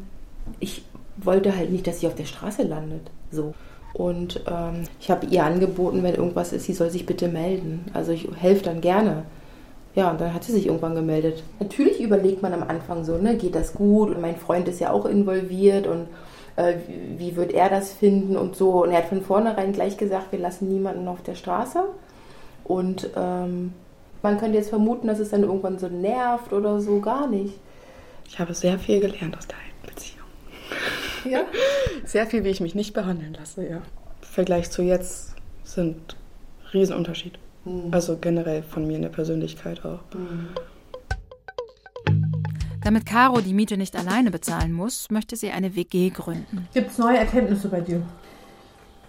[0.59, 0.83] ich
[1.17, 3.09] wollte halt nicht, dass sie auf der Straße landet.
[3.31, 3.53] So.
[3.93, 7.85] Und ähm, ich habe ihr angeboten, wenn irgendwas ist, sie soll sich bitte melden.
[7.93, 9.23] Also ich helfe dann gerne.
[9.95, 11.43] Ja, und dann hat sie sich irgendwann gemeldet.
[11.59, 14.09] Natürlich überlegt man am Anfang so, ne, geht das gut?
[14.09, 16.07] Und mein Freund ist ja auch involviert und
[16.55, 16.75] äh,
[17.17, 18.83] wie- wird er das finden und so.
[18.83, 21.83] Und er hat von vornherein gleich gesagt, wir lassen niemanden auf der Straße.
[22.63, 23.73] Und ähm,
[24.23, 27.53] man könnte jetzt vermuten, dass es dann irgendwann so nervt oder so, gar nicht.
[28.27, 30.25] ich habe sehr viel gelernt aus der alten Beziehung.
[31.29, 31.41] Ja?
[32.05, 33.77] Sehr viel, wie ich mich nicht behandeln lasse, ja.
[33.77, 33.81] Im
[34.21, 36.15] Vergleich zu jetzt sind
[36.73, 37.39] Riesenunterschied.
[37.65, 37.87] Mhm.
[37.91, 39.99] Also generell von mir in der Persönlichkeit auch.
[42.85, 46.67] Damit Caro die Miete nicht alleine bezahlen muss, möchte sie eine WG gründen.
[46.71, 48.03] Gibt es neue Erkenntnisse bei dir?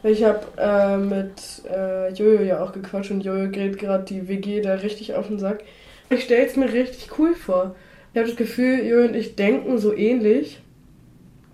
[0.03, 4.63] Ich habe äh, mit äh, Jojo ja auch gequatscht und Jojo gerät gerade die WG
[4.63, 5.63] da richtig auf den Sack.
[6.09, 7.75] Ich stelle es mir richtig cool vor.
[8.15, 10.63] Ich habe das Gefühl, Jojo und ich denken so ähnlich.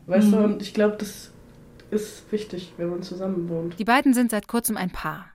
[0.07, 0.45] Weißt du, Mhm.
[0.45, 1.33] und ich glaube, das
[1.91, 3.81] ist wichtig, wenn man zusammen wohnt.
[3.81, 5.27] Die beiden sind seit kurzem ein Paar.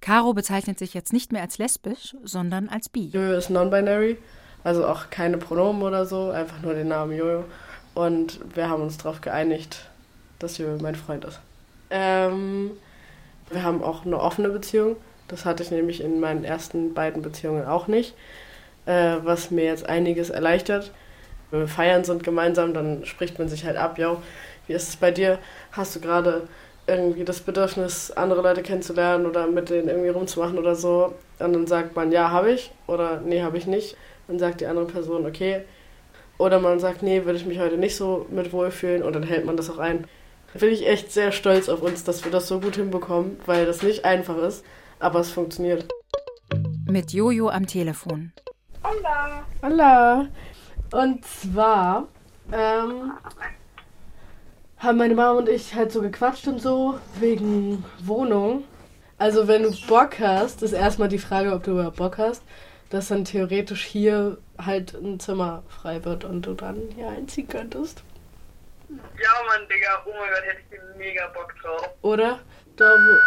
[0.00, 3.08] Caro bezeichnet sich jetzt nicht mehr als lesbisch, sondern als bi.
[3.08, 4.16] Jojo ist non-binary,
[4.64, 7.44] also auch keine Pronomen oder so, einfach nur den Namen Jojo.
[7.94, 9.88] Und wir haben uns darauf geeinigt,
[10.38, 11.40] dass Jojo mein Freund ist.
[11.90, 12.72] Ähm,
[13.50, 14.96] wir haben auch eine offene Beziehung.
[15.28, 18.14] Das hatte ich nämlich in meinen ersten beiden Beziehungen auch nicht.
[18.86, 20.92] Äh, was mir jetzt einiges erleichtert.
[21.50, 24.22] Wenn wir feiern sind gemeinsam, dann spricht man sich halt ab, yo,
[24.66, 25.38] wie ist es bei dir?
[25.72, 26.48] Hast du gerade
[26.86, 31.14] irgendwie das Bedürfnis, andere Leute kennenzulernen oder mit denen irgendwie rumzumachen oder so?
[31.40, 33.96] Und dann sagt man, ja, habe ich oder nee, habe ich nicht.
[34.28, 35.62] Dann sagt die andere Person, okay.
[36.38, 39.46] Oder man sagt, nee, würde ich mich heute nicht so mit wohlfühlen und dann hält
[39.46, 40.06] man das auch ein.
[40.52, 43.66] Da bin ich echt sehr stolz auf uns, dass wir das so gut hinbekommen, weil
[43.66, 44.64] das nicht einfach ist,
[44.98, 45.86] aber es funktioniert.
[46.86, 48.32] Mit Jojo am Telefon.
[48.84, 49.42] Hola.
[49.62, 50.28] Hola.
[50.92, 52.08] Und zwar
[52.52, 53.12] ähm,
[54.78, 58.64] haben meine Mama und ich halt so gequatscht und so wegen Wohnung.
[59.18, 62.42] Also wenn du Bock hast, ist erstmal die Frage, ob du überhaupt Bock hast,
[62.90, 68.02] dass dann theoretisch hier halt ein Zimmer frei wird und du dann hier einziehen könntest.
[68.88, 71.90] Ja, Mann, Digga, oh mein Gott, hätte ich den mega Bock drauf.
[72.02, 72.40] Oder
[72.76, 73.18] da wo...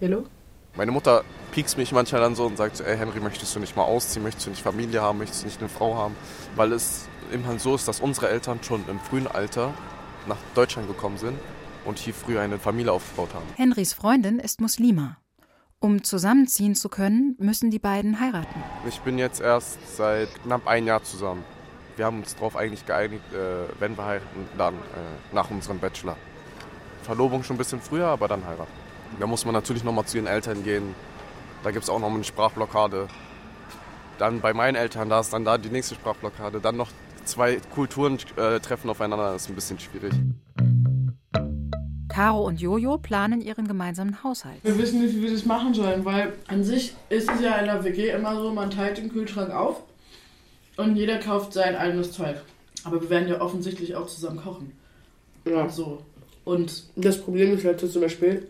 [0.00, 0.26] Hallo?
[0.74, 1.22] Meine Mutter
[1.52, 4.22] piekst mich manchmal dann so und sagt so, ey Henry, möchtest du nicht mal ausziehen,
[4.22, 6.16] möchtest du nicht Familie haben, möchtest du nicht eine Frau haben?
[6.56, 9.74] Weil es eben halt so ist, dass unsere Eltern schon im frühen Alter
[10.26, 11.38] nach Deutschland gekommen sind
[11.84, 13.46] und hier früher eine Familie aufgebaut haben.
[13.56, 15.18] Henrys Freundin ist Muslima.
[15.84, 18.64] Um zusammenziehen zu können, müssen die beiden heiraten.
[18.88, 21.44] Ich bin jetzt erst seit knapp ein Jahr zusammen.
[21.96, 24.78] Wir haben uns darauf eigentlich geeinigt, äh, wenn wir heiraten, dann äh,
[25.34, 26.16] nach unserem Bachelor.
[27.02, 28.72] Verlobung schon ein bisschen früher, aber dann heiraten.
[29.20, 30.94] Da muss man natürlich nochmal zu ihren Eltern gehen.
[31.62, 33.08] Da gibt es auch nochmal eine Sprachblockade.
[34.16, 36.60] Dann bei meinen Eltern, da ist dann da die nächste Sprachblockade.
[36.60, 36.88] Dann noch
[37.26, 40.14] zwei Kulturen äh, treffen aufeinander, das ist ein bisschen schwierig.
[42.14, 44.58] Caro und Jojo planen ihren gemeinsamen Haushalt.
[44.62, 47.66] Wir wissen nicht, wie wir das machen sollen, weil an sich ist es ja in
[47.66, 49.82] der WG immer so, man teilt den Kühlschrank auf
[50.76, 52.36] und jeder kauft sein eigenes Zeug.
[52.84, 54.70] Aber wir werden ja offensichtlich auch zusammen kochen.
[55.44, 55.68] Ja.
[55.68, 56.02] So.
[56.44, 58.46] Und das Problem ist halt so zum Beispiel,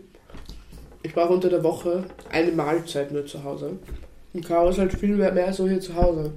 [1.01, 3.79] ich brauche unter der Woche eine Mahlzeit nur zu Hause.
[4.33, 6.33] Und Caro ist halt viel mehr, mehr so hier zu Hause.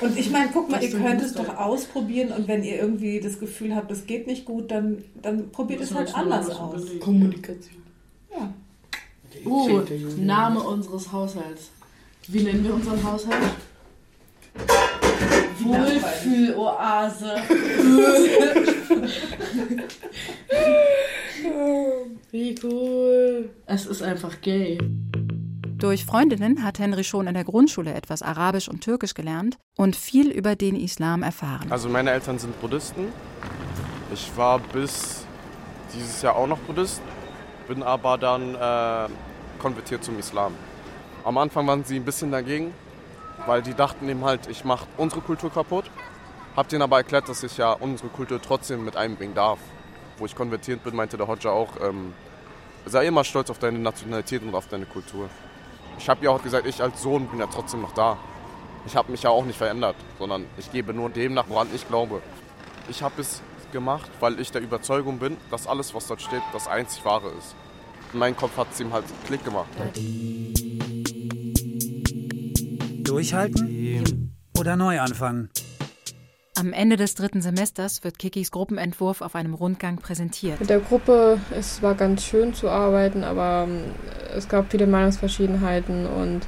[0.00, 3.20] Und ich meine, guck mal, Das ihr könnt es doch- ausprobieren und wenn ihr irgendwie
[3.20, 6.82] das Gefühl habt, das geht nicht gut, dann, dann probiert es halt anders aus.
[7.00, 7.82] Kommunikation.
[8.30, 8.52] Ja.
[9.44, 9.82] Uh,
[10.18, 11.70] Name unseres Haushalts.
[12.28, 13.42] Wie nennen wir unseren Haushalt?
[15.60, 17.36] Wohlfühloase.
[22.30, 23.50] Wie cool.
[23.66, 24.78] Es ist einfach gay.
[25.80, 30.30] Durch Freundinnen hat Henry schon in der Grundschule etwas Arabisch und Türkisch gelernt und viel
[30.30, 31.72] über den Islam erfahren.
[31.72, 33.08] Also meine Eltern sind Buddhisten.
[34.12, 35.24] Ich war bis
[35.94, 37.00] dieses Jahr auch noch Buddhist,
[37.66, 39.08] bin aber dann äh,
[39.58, 40.52] konvertiert zum Islam.
[41.24, 42.74] Am Anfang waren sie ein bisschen dagegen,
[43.46, 45.86] weil die dachten eben halt, ich mache unsere Kultur kaputt.
[46.56, 49.58] Hab denen aber erklärt, dass ich ja unsere Kultur trotzdem mit einbringen darf.
[50.18, 52.12] Wo ich konvertiert bin, meinte der Hodja auch, ähm,
[52.84, 55.30] sei immer stolz auf deine Nationalität und auf deine Kultur.
[56.00, 58.16] Ich habe ja auch gesagt, ich als Sohn bin ja trotzdem noch da.
[58.86, 61.86] Ich habe mich ja auch nicht verändert, sondern ich gebe nur dem nach, woran ich
[61.86, 62.22] glaube.
[62.88, 66.68] Ich habe es gemacht, weil ich der Überzeugung bin, dass alles, was dort steht, das
[66.68, 67.54] einzig wahre ist.
[68.14, 69.68] In meinem Kopf hat es ihm halt Klick gemacht.
[73.04, 75.50] Durchhalten oder neu anfangen?
[76.56, 80.60] Am Ende des dritten Semesters wird Kikis Gruppenentwurf auf einem Rundgang präsentiert.
[80.60, 83.84] Mit der Gruppe, es war ganz schön zu arbeiten, aber ähm,
[84.36, 86.40] es gab viele Meinungsverschiedenheiten und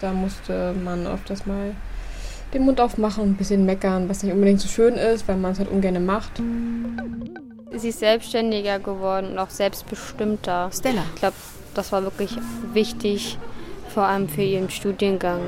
[0.00, 1.74] da musste man öfters mal
[2.52, 5.52] den Mund aufmachen und ein bisschen meckern, was nicht unbedingt so schön ist, weil man
[5.52, 6.42] es halt ungern macht.
[7.72, 10.70] Sie ist selbstständiger geworden und auch selbstbestimmter.
[10.72, 11.02] Stella.
[11.14, 11.36] Ich glaube,
[11.74, 12.36] das war wirklich
[12.72, 13.38] wichtig,
[13.88, 15.40] vor allem für ihren Studiengang.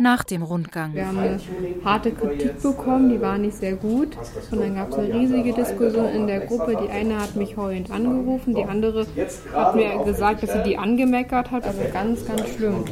[0.00, 0.94] Nach dem Rundgang.
[0.94, 1.40] Wir haben eine
[1.84, 4.16] harte Kritik bekommen, die war nicht sehr gut.
[4.52, 6.78] Und dann gab es eine riesige Diskussion in der Gruppe.
[6.80, 9.06] Die eine hat mich heulend angerufen, die andere
[9.52, 11.66] hat mir gesagt, dass sie die angemeckert hat.
[11.66, 12.84] Also ganz, ganz schlimm.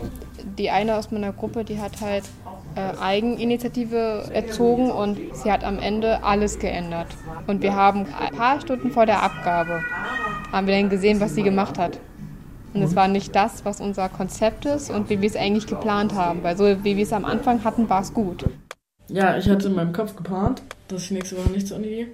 [0.59, 2.24] Die eine aus meiner Gruppe, die hat halt
[2.74, 7.07] äh, Eigeninitiative erzogen und sie hat am Ende alles geändert.
[7.46, 9.80] Und wir haben ein paar Stunden vor der Abgabe,
[10.50, 12.00] haben wir dann gesehen, was sie gemacht hat.
[12.76, 16.12] Und es war nicht das, was unser Konzept ist und wie wir es eigentlich geplant
[16.14, 16.42] haben.
[16.42, 18.44] Weil so wie wir es am Anfang hatten, war es gut.
[19.08, 22.08] Ja, ich hatte in meinem Kopf geplant, dass ich nächste Woche nicht zur Uni gehe.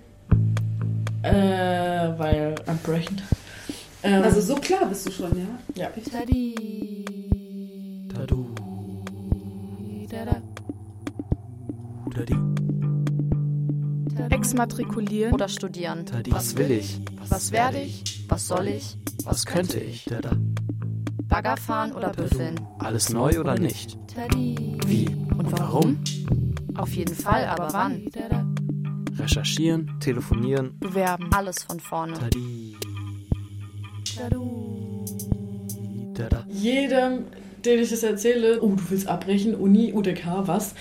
[1.23, 3.25] Äh, weil entsprechend.
[4.05, 5.83] Ähm, Also so klar bist du schon, ja?
[5.83, 5.91] Ja.
[14.31, 16.05] Exmatrikulieren oder studieren.
[16.31, 17.01] Was will ich?
[17.29, 18.25] Was werde ich?
[18.29, 18.97] Was soll ich?
[19.25, 20.07] Was könnte ich?
[21.33, 22.61] Bagger fahren oder büffeln?
[22.79, 23.97] Alles neu oder nicht?
[24.87, 25.07] Wie?
[25.39, 25.99] Und warum?
[26.77, 28.05] Auf jeden Fall, aber wann?
[29.17, 30.79] Recherchieren, telefonieren.
[30.79, 31.31] Bewerben.
[31.33, 32.19] Alles von vorne.
[36.51, 37.25] jedem,
[37.65, 40.75] den ich das erzähle, oh, du willst abbrechen, Uni, UDK, was?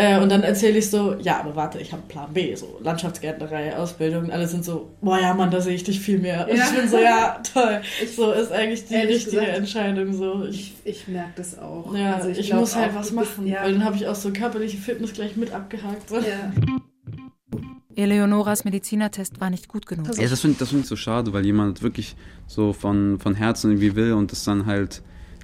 [0.00, 3.76] Äh, und dann erzähle ich so, ja, aber warte, ich habe Plan B, so Landschaftsgärtnerei,
[3.76, 6.48] Ausbildung, alle sind so, boah ja, Mann, da sehe ich dich viel mehr.
[6.48, 6.64] Und Ja.
[6.64, 7.80] ich bin so, ja, toll.
[8.16, 10.12] So ist eigentlich die Ehrlich richtige gesagt, Entscheidung.
[10.14, 10.44] So.
[10.44, 11.94] Ich, ich merke das auch.
[11.94, 13.62] Ja, Also ich, glaub muss halt was du bist- machen, ja.
[13.62, 16.08] weil dann habe ich auch so körperliche Fitness gleich mit abgehakt.
[16.08, 16.16] So.
[16.16, 16.52] Ja.
[17.96, 20.16] Eleonoras Medizinertest war nicht gut genug.
[20.16, 23.70] Ja, das finde das find ich so schade, weil jemand wirklich so von, von Herzen
[23.72, 25.02] irgendwie will und es dann halt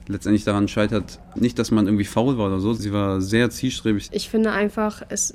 [0.09, 2.72] letztendlich daran scheitert, nicht, dass man irgendwie faul war oder so.
[2.72, 4.09] Sie war sehr zielstrebig.
[4.12, 5.34] Ich finde einfach es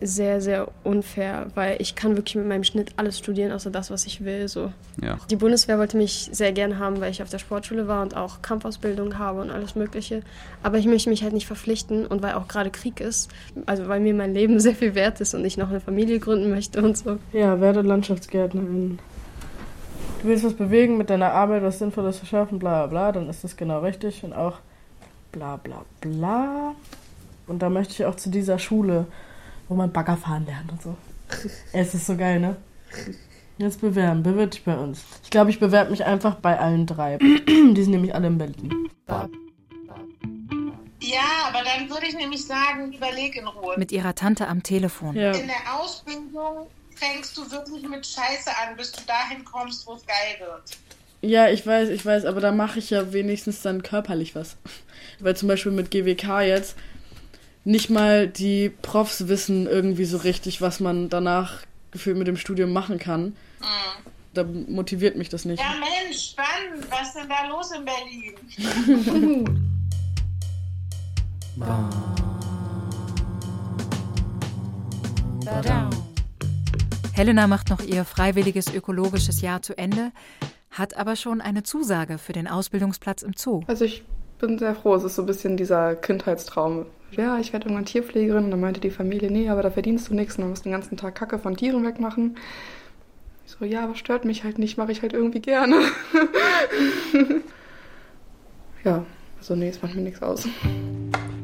[0.00, 4.06] sehr, sehr unfair, weil ich kann wirklich mit meinem Schnitt alles studieren, außer das, was
[4.06, 4.48] ich will.
[4.48, 4.72] So.
[5.02, 5.18] Ja.
[5.30, 8.42] Die Bundeswehr wollte mich sehr gerne haben, weil ich auf der Sportschule war und auch
[8.42, 10.22] Kampfausbildung habe und alles Mögliche.
[10.62, 13.30] Aber ich möchte mich halt nicht verpflichten und weil auch gerade Krieg ist,
[13.66, 16.50] also weil mir mein Leben sehr viel wert ist und ich noch eine Familie gründen
[16.50, 17.18] möchte und so.
[17.32, 18.98] Ja, werde Landschaftsgärtnerin.
[20.24, 23.28] Du willst was bewegen mit deiner Arbeit, was Sinnvolles zu schaffen, bla bla bla, dann
[23.28, 24.56] ist das genau richtig und auch
[25.32, 26.74] bla bla bla.
[27.46, 29.06] Und da möchte ich auch zu dieser Schule,
[29.68, 30.96] wo man Bagger fahren lernt und so.
[31.74, 32.56] es ist so geil, ne?
[33.58, 35.04] Jetzt bewerben, bewirb dich bei uns.
[35.24, 37.18] Ich glaube, ich bewerbe mich einfach bei allen drei.
[37.46, 38.88] Die sind nämlich alle in Berlin.
[39.06, 39.28] Ja,
[41.48, 43.74] aber dann würde ich nämlich sagen, überleg in Ruhe.
[43.76, 45.16] Mit ihrer Tante am Telefon.
[45.16, 45.32] Ja.
[45.32, 50.06] In der Ausbildung fängst du wirklich mit Scheiße an, bis du dahin kommst, wo es
[50.06, 50.62] geil wird.
[51.22, 54.56] Ja, ich weiß, ich weiß, aber da mache ich ja wenigstens dann körperlich was.
[55.20, 56.76] Weil zum Beispiel mit GWK jetzt
[57.64, 62.72] nicht mal die Profs wissen irgendwie so richtig, was man danach gefühlt mit dem Studium
[62.72, 63.36] machen kann.
[63.60, 64.10] Mhm.
[64.34, 65.60] Da motiviert mich das nicht.
[65.60, 66.90] Ja, Mensch, spannend.
[66.90, 68.34] Was ist denn da los in Berlin?
[77.14, 80.10] Helena macht noch ihr freiwilliges ökologisches Jahr zu Ende,
[80.72, 83.62] hat aber schon eine Zusage für den Ausbildungsplatz im Zoo.
[83.68, 84.02] Also ich
[84.40, 84.96] bin sehr froh.
[84.96, 86.86] Es ist so ein bisschen dieser Kindheitstraum.
[87.12, 88.46] Ja, ich werde irgendwann Tierpflegerin.
[88.46, 90.34] Und dann meinte die Familie, nee, aber da verdienst du nichts.
[90.34, 92.36] Und dann musst du den ganzen Tag Kacke von Tieren wegmachen.
[93.46, 94.76] Ich so, ja, aber stört mich halt nicht.
[94.76, 95.76] Mache ich halt irgendwie gerne.
[98.84, 99.04] ja,
[99.38, 100.48] also nee, es macht mir nichts aus.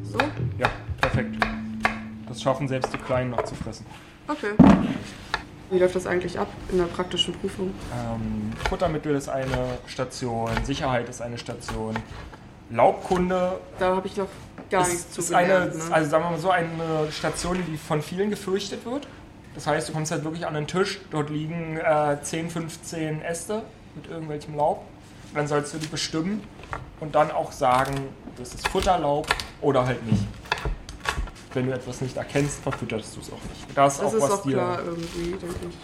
[0.02, 0.18] So?
[0.58, 0.68] Ja,
[1.00, 1.36] perfekt.
[2.26, 3.86] Das schaffen selbst die Kleinen noch zu fressen.
[4.26, 4.50] Okay.
[5.70, 7.72] Wie läuft das eigentlich ab in der praktischen Prüfung?
[7.92, 11.94] Ähm, Futtermittel ist eine Station, Sicherheit ist eine Station,
[12.70, 13.60] Laubkunde.
[13.78, 14.26] Da habe ich noch
[14.68, 15.94] gar ist, nichts zu ist gelernt, eine, ne?
[15.94, 19.06] Also sagen wir mal so, eine Station, die von vielen gefürchtet wird.
[19.54, 23.62] Das heißt, du kommst halt wirklich an den Tisch, dort liegen äh, 10, 15 Äste
[23.94, 24.84] mit irgendwelchem Laub.
[25.34, 26.42] Dann sollst du die bestimmen
[26.98, 27.94] und dann auch sagen,
[28.36, 29.28] das ist Futterlaub
[29.60, 30.24] oder halt nicht.
[31.52, 33.66] Wenn du etwas nicht erkennst, verfütterst du es auch nicht.
[33.74, 35.76] Das, Das auch ist was auch dir klar irgendwie, denke ich.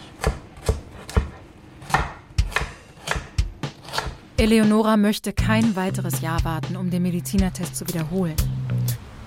[4.37, 8.35] Eleonora möchte kein weiteres Jahr warten, um den Medizinertest zu wiederholen.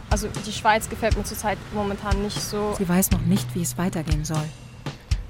[0.09, 2.75] Also die Schweiz gefällt mir zurzeit momentan nicht so.
[2.79, 4.45] Sie weiß noch nicht, wie es weitergehen soll.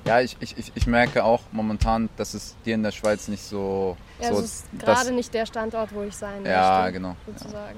[0.07, 3.97] Ja, ich, ich, ich- merke auch momentan, dass es dir in der Schweiz nicht so.
[4.21, 6.93] Ja, so es ist gerade nicht der Standort, wo ich sein Ja, möchte.
[6.95, 7.77] genau, Sozusagen.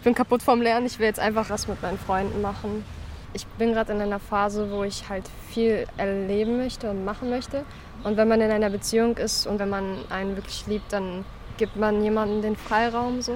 [0.00, 2.86] Ich bin kaputt vom Lernen, ich will jetzt einfach was mit meinen Freunden machen.
[3.34, 7.66] Ich bin gerade in einer Phase, wo ich halt viel erleben möchte und machen möchte.
[8.02, 11.26] Und wenn man in einer Beziehung ist und wenn man einen wirklich liebt, dann
[11.58, 13.34] gibt man jemandem den Freiraum so.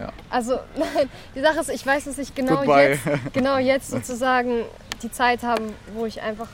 [0.00, 0.12] Ja.
[0.28, 2.98] Also nein, die Sache ist, ich weiß, dass ich genau Goodbye.
[3.04, 4.64] jetzt, genau jetzt sozusagen
[5.00, 5.62] die Zeit habe,
[5.94, 6.48] wo ich einfach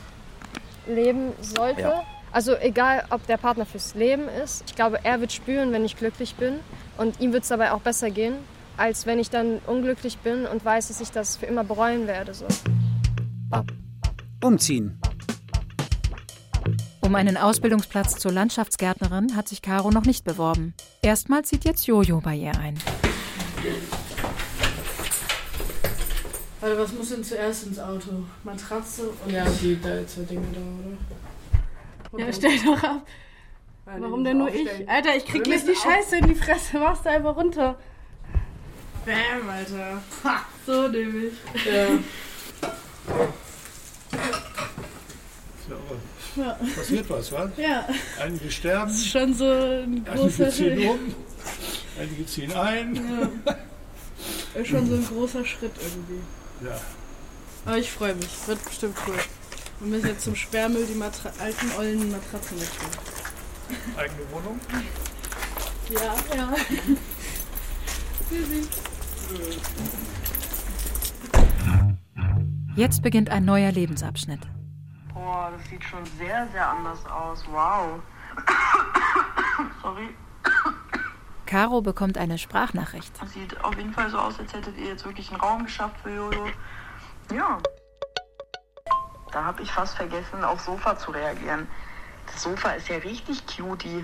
[0.85, 1.81] leben sollte.
[1.81, 2.03] Ja.
[2.31, 4.63] Also egal, ob der Partner fürs Leben ist.
[4.67, 6.59] Ich glaube, er wird spüren, wenn ich glücklich bin.
[6.99, 8.35] Und ihm wird es dabei auch besser gehen,
[8.77, 12.33] als wenn ich dann unglücklich bin und weiß, dass ich das für immer bereuen werde.
[12.33, 12.45] So.
[14.41, 14.99] Umziehen.
[17.01, 20.73] Um einen Ausbildungsplatz zur Landschaftsgärtnerin hat sich Caro noch nicht beworben.
[21.01, 22.79] Erstmal zieht jetzt Jojo bei ihr ein.
[26.61, 28.23] Warte, was muss denn zuerst ins Auto?
[28.43, 29.31] Matratze und.
[29.31, 32.25] Ja, die da zwei Dinge da, oder?
[32.25, 33.05] Ja, stell doch ab.
[33.85, 34.83] Warum denn nur aufstellen.
[34.83, 34.89] ich?
[34.89, 36.79] Alter, ich krieg gleich die Scheiße in die Fresse.
[36.79, 37.77] Machst du einfach runter.
[39.05, 40.01] Bam, Alter.
[40.23, 41.33] Ha, so nämlich.
[41.65, 41.87] Ja.
[45.67, 46.57] So, Ja.
[46.75, 47.49] passiert was, was?
[47.57, 47.87] Ja.
[48.19, 48.87] Einige sterben.
[48.91, 50.89] Das ist schon so ein großer Einige ziehen Schritt.
[50.89, 51.15] um.
[51.99, 52.95] Einige ziehen ein.
[53.45, 54.61] Ja.
[54.61, 56.21] Ist schon so ein großer Schritt irgendwie.
[56.67, 56.79] Ja.
[57.65, 58.29] Aber ich freue mich.
[58.47, 59.15] Wird bestimmt cool.
[59.79, 62.93] Wir müssen jetzt zum Sperrmüll die Matra alten, ollen Matratzen mitnehmen.
[63.97, 64.59] Eigene Wohnung.
[65.89, 66.53] Ja, ja.
[68.29, 68.67] Tschüssi.
[72.75, 74.39] Jetzt beginnt ein neuer Lebensabschnitt.
[75.13, 77.43] Boah, das sieht schon sehr, sehr anders aus.
[77.51, 78.01] Wow.
[79.81, 80.09] Sorry.
[81.45, 83.13] Caro bekommt eine Sprachnachricht.
[83.21, 85.97] Das sieht auf jeden Fall so aus, als hättet ihr jetzt wirklich einen Raum geschafft
[86.01, 86.47] für Jojo.
[87.31, 87.59] Ja.
[89.31, 91.67] Da habe ich fast vergessen, aufs Sofa zu reagieren.
[92.25, 94.03] Das Sofa ist ja richtig cutie.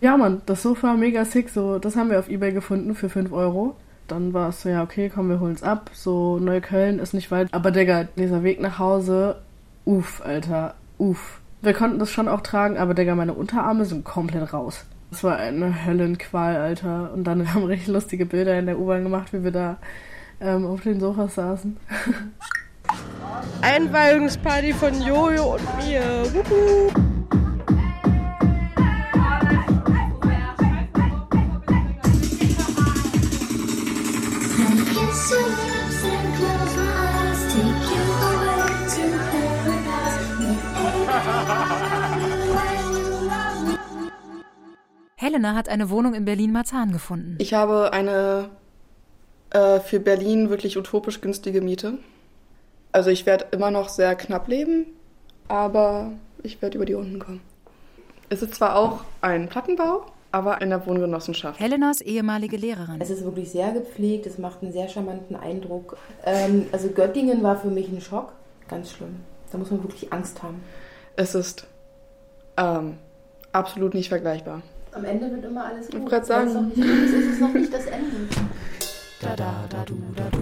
[0.00, 1.50] Ja, Mann, das Sofa mega sick.
[1.50, 3.76] So, das haben wir auf Ebay gefunden für 5 Euro.
[4.10, 5.90] Dann war es so, ja, okay, komm, wir holen's ab.
[5.94, 7.52] So, Neukölln ist nicht weit.
[7.52, 9.36] Aber Digga, dieser Weg nach Hause,
[9.84, 11.40] uff, Alter, uff.
[11.62, 14.84] Wir konnten das schon auch tragen, aber Digga, meine Unterarme sind komplett raus.
[15.10, 17.12] Das war eine Höllenqual, Alter.
[17.12, 19.76] Und dann haben wir richtig lustige Bilder in der U-Bahn gemacht, wie wir da
[20.40, 21.76] ähm, auf den Sofas saßen.
[23.62, 26.02] Einweihungsparty von Jojo und mir.
[26.32, 27.09] Wuhu.
[45.16, 47.36] Helena hat eine Wohnung in Berlin-Marzahn gefunden.
[47.38, 48.50] Ich habe eine
[49.50, 51.98] äh, für Berlin wirklich utopisch günstige Miete.
[52.92, 54.86] Also ich werde immer noch sehr knapp leben,
[55.48, 56.12] aber
[56.44, 57.40] ich werde über die Runden kommen.
[58.28, 61.58] Es ist zwar auch ein Plattenbau, aber in der Wohngenossenschaft.
[61.60, 63.00] Helenas ehemalige Lehrerin.
[63.00, 65.96] Es ist wirklich sehr gepflegt, es macht einen sehr charmanten Eindruck.
[66.24, 68.32] Ähm, also Göttingen war für mich ein Schock,
[68.68, 69.16] ganz schlimm.
[69.50, 70.62] Da muss man wirklich Angst haben.
[71.16, 71.66] Es ist
[72.56, 72.98] ähm,
[73.52, 74.62] absolut nicht vergleichbar.
[74.92, 76.02] Am Ende wird immer alles Ich gut.
[76.02, 76.48] wollte gerade sagen.
[76.48, 76.84] Es noch nicht gut
[77.30, 78.16] ist, noch nicht das Ende.
[79.20, 80.38] Da da da du da du.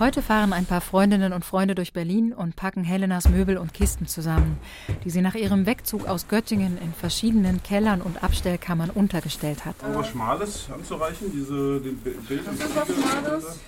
[0.00, 4.06] Heute fahren ein paar Freundinnen und Freunde durch Berlin und packen Helenas Möbel und Kisten
[4.06, 4.58] zusammen,
[5.04, 9.76] die sie nach ihrem Wegzug aus Göttingen in verschiedenen Kellern und Abstellkammern untergestellt hat.
[9.92, 12.50] Was Schmales anzureichen, diese den Bi- Bilder.
[12.58, 13.60] Das ist was Schmales.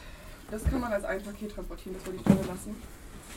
[0.51, 2.77] Das kann man als ein Paket transportieren, das würde ich drin lassen.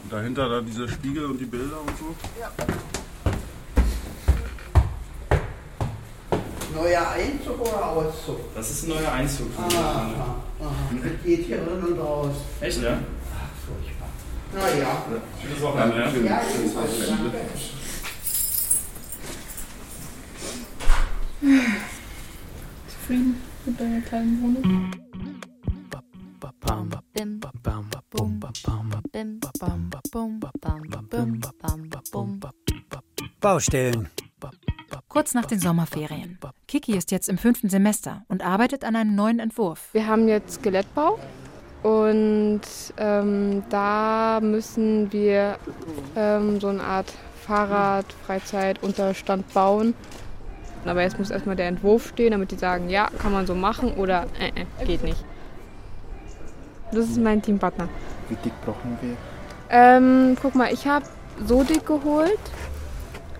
[0.04, 2.16] Und dahinter dann diese Spiegel und die Bilder und so.
[2.40, 2.52] Ja.
[6.74, 8.53] Neuer Einzug oder Auszug?
[8.53, 9.47] Das ist ein neuer Einzug.
[9.57, 10.01] Ah, aha,
[10.59, 10.76] aha.
[10.91, 12.36] Das geht hier drin und raus.
[12.61, 12.99] Echt, ja?
[13.34, 14.09] Ach, furchtbar.
[14.53, 15.03] Naja.
[15.41, 16.26] Schönes Wochenende, ja?
[16.26, 17.32] Ja, Schönes Wochenende.
[22.88, 24.91] Zufrieden mit deiner kleinen Wohnung?
[33.39, 34.09] Baustellen.
[35.10, 36.38] Kurz nach den Sommerferien.
[36.68, 39.89] Kiki ist jetzt im fünften Semester und arbeitet an einem neuen Entwurf.
[39.91, 41.18] Wir haben jetzt Skelettbau
[41.82, 42.62] und
[42.97, 45.57] ähm, da müssen wir
[46.16, 47.12] ähm, so eine Art
[47.47, 49.95] Fahrrad-Freizeit-Unterstand bauen.
[50.86, 53.93] Aber jetzt muss erstmal der Entwurf stehen, damit die sagen, ja, kann man so machen
[53.93, 55.26] oder äh, äh, geht nicht.
[56.91, 57.89] Das ist mein Teampartner.
[58.30, 59.18] Wie dick brauchen wir?
[59.72, 61.05] Ähm, guck mal, ich habe
[61.47, 62.38] so dick geholt.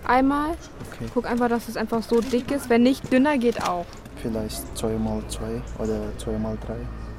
[0.04, 0.56] Einmal.
[1.00, 1.10] Okay.
[1.14, 2.68] Guck einfach, dass es einfach so dick ist.
[2.68, 3.86] Wenn nicht, dünner geht auch.
[4.16, 6.74] Vielleicht 2x2 oder 2x3.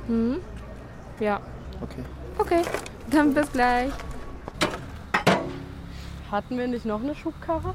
[0.07, 0.37] Hm?
[1.19, 1.41] Ja.
[1.81, 2.03] Okay.
[2.37, 2.61] Okay,
[3.09, 3.91] dann bis gleich.
[6.29, 7.73] Hatten wir nicht noch eine Schubkarre?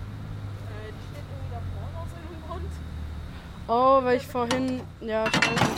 [3.69, 4.81] Oh, weil ich vorhin.
[5.01, 5.73] Ja, scheiße.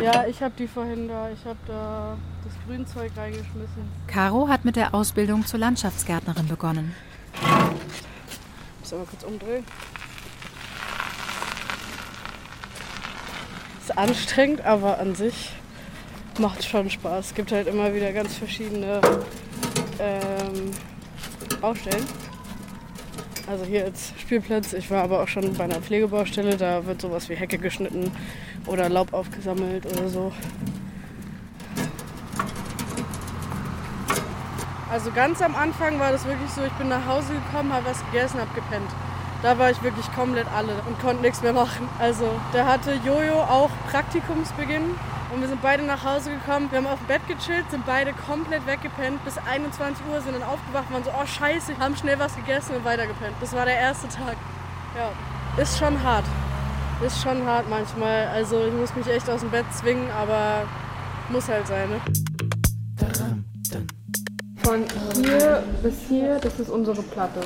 [0.00, 1.28] Ja, ich habe die vorhin da.
[1.30, 3.90] Ich habe da das Grünzeug reingeschmissen.
[4.06, 6.94] Caro hat mit der Ausbildung zur Landschaftsgärtnerin begonnen.
[8.94, 9.64] Aber kurz umdrehen.
[13.80, 15.50] Ist anstrengend, aber an sich
[16.38, 17.26] macht schon Spaß.
[17.26, 19.00] Es gibt halt immer wieder ganz verschiedene
[19.98, 20.70] ähm,
[21.60, 22.06] Baustellen.
[23.48, 24.72] Also hier als Spielplatz.
[24.72, 26.56] Ich war aber auch schon bei einer Pflegebaustelle.
[26.56, 28.12] Da wird sowas wie Hecke geschnitten
[28.66, 30.32] oder Laub aufgesammelt oder so.
[34.94, 37.98] Also ganz am Anfang war das wirklich so, ich bin nach Hause gekommen, habe was
[38.12, 38.88] gegessen, habe gepennt.
[39.42, 41.88] Da war ich wirklich komplett alle und konnte nichts mehr machen.
[41.98, 44.94] Also da hatte Jojo auch Praktikumsbeginn
[45.34, 46.68] und wir sind beide nach Hause gekommen.
[46.70, 49.24] Wir haben auf dem Bett gechillt, sind beide komplett weggepennt.
[49.24, 52.84] Bis 21 Uhr sind dann aufgewacht, waren so, oh scheiße, haben schnell was gegessen und
[52.84, 53.34] weitergepennt.
[53.40, 54.36] Das war der erste Tag.
[54.96, 55.10] Ja,
[55.60, 56.24] ist schon hart.
[57.04, 58.28] Ist schon hart manchmal.
[58.28, 60.62] Also ich muss mich echt aus dem Bett zwingen, aber
[61.30, 61.90] muss halt sein.
[61.90, 62.00] Ne?
[64.64, 64.82] Von
[65.22, 67.40] hier bis hier, das ist unsere Platte.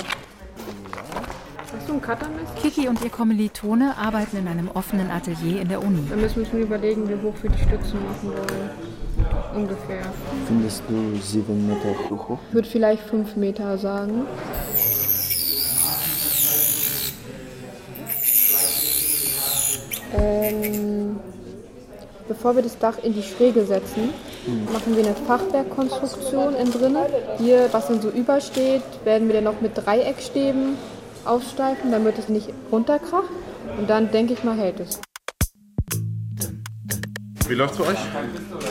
[1.76, 2.54] Hast du einen Cuttermesser?
[2.62, 6.08] Kiki und ihr Kommilitone arbeiten in einem offenen Atelier in der Uni.
[6.08, 8.70] Wir müssen uns überlegen, wie hoch wir die Stützen machen wollen.
[9.52, 10.02] Ungefähr.
[10.46, 12.38] Findest du 7 Meter hoch?
[12.50, 14.24] Ich würde vielleicht 5 Meter sagen.
[20.16, 21.18] Ähm,
[22.28, 24.10] bevor wir das Dach in die Schräge setzen,
[24.72, 27.06] machen wir eine Fachwerkkonstruktion innen drinnen.
[27.38, 30.76] Hier, was dann so übersteht, werden wir dann noch mit Dreieckstäben
[31.24, 33.30] aufsteifen, damit es nicht runterkracht.
[33.78, 35.00] Und dann denke ich mal, hält es.
[37.48, 37.98] Wie läuft's für euch?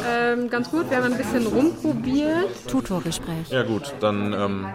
[0.08, 2.68] Ähm, ganz gut, wir haben ein bisschen rumprobiert.
[2.68, 3.50] Tutorgespräch.
[3.50, 4.68] Ja gut, dann ähm,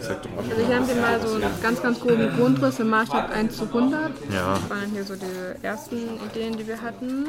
[0.00, 0.44] sag doch mal.
[0.50, 3.64] Also hier haben wir mal so einen ganz, ganz groben Grundriss im Maßstab 1 zu
[3.64, 4.10] 100.
[4.32, 4.54] Ja.
[4.54, 5.96] Das waren hier so die ersten
[6.30, 7.26] Ideen, die wir hatten.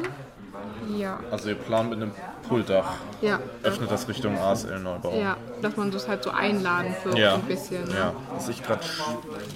[0.96, 1.18] Ja.
[1.30, 2.12] Also ihr plant mit einem
[2.48, 2.94] Pultdach.
[3.22, 3.38] Ja.
[3.62, 5.14] Öffnet das Richtung ASL-Neubau.
[5.18, 7.30] Ja, dass man das halt so einladen wird, Ja.
[7.32, 7.84] so ein bisschen.
[7.84, 7.94] ne?
[7.94, 8.12] ja.
[8.34, 8.82] Was ich gerade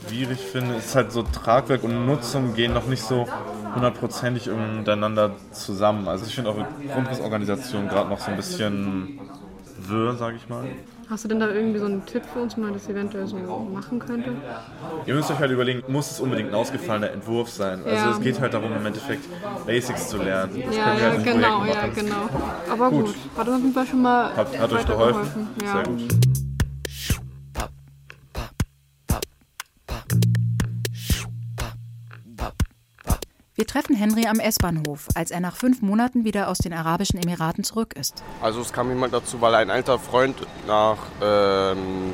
[0.07, 3.26] schwierig finde, ist halt so Tragwerk und Nutzung gehen noch nicht so
[3.74, 6.09] hundertprozentig miteinander zusammen.
[6.09, 9.20] Also ich finde eure Grundrissorganisation gerade noch so ein bisschen
[9.78, 10.64] wirr, sage ich mal.
[11.11, 13.38] Hast du denn da irgendwie so einen Tipp für uns, wie man das eventuell so
[13.38, 14.36] machen könnte?
[15.06, 17.80] Ihr müsst euch halt überlegen, muss es unbedingt ein ausgefallener Entwurf sein?
[17.82, 18.11] Also Ja.
[18.11, 19.24] es geht halt darum, im Endeffekt
[19.66, 20.62] Basics zu lernen.
[20.66, 22.28] Das ja, wir ja, halt genau, ja, genau.
[22.70, 23.06] Aber Gut.
[23.06, 25.22] gut, hat uns auf jeden Fall schon mal Hat, hat euch weitergeholfen.
[25.22, 25.48] geholfen?
[25.64, 25.72] Ja.
[25.72, 26.27] Sehr gut.
[33.59, 37.64] Wir treffen Henry am S-Bahnhof, als er nach fünf Monaten wieder aus den Arabischen Emiraten
[37.64, 38.22] zurück ist.
[38.40, 40.36] Also es kam jemand dazu, weil ein alter Freund
[40.68, 42.12] nach ähm,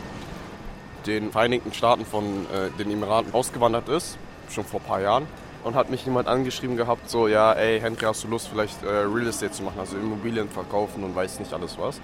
[1.05, 4.17] den Vereinigten Staaten von äh, den Emiraten ausgewandert ist,
[4.49, 5.27] schon vor ein paar Jahren.
[5.65, 8.89] Und hat mich jemand angeschrieben gehabt, so, ja, ey, Henry, hast du Lust, vielleicht äh,
[8.89, 12.01] Real Estate zu machen, also Immobilien verkaufen und weiß nicht alles was.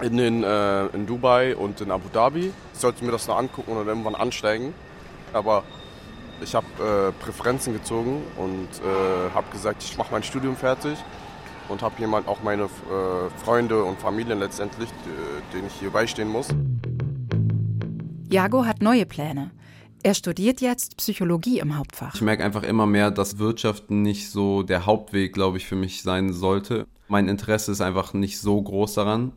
[0.00, 2.54] In, den, äh, in Dubai und in Abu Dhabi.
[2.72, 4.72] Ich sollte mir das noch angucken und irgendwann ansteigen.
[5.34, 5.62] Aber
[6.42, 10.98] ich habe äh, Präferenzen gezogen und äh, habe gesagt, ich mache mein Studium fertig
[11.68, 12.68] und habe jemand auch meine äh,
[13.44, 14.88] Freunde und Familien letztendlich,
[15.52, 16.48] denen ich hier beistehen muss.
[18.28, 19.50] Jago hat neue Pläne.
[20.02, 22.14] Er studiert jetzt Psychologie im Hauptfach.
[22.14, 26.02] Ich merke einfach immer mehr, dass Wirtschaft nicht so der Hauptweg, glaube ich, für mich
[26.02, 26.86] sein sollte.
[27.06, 29.32] Mein Interesse ist einfach nicht so groß daran.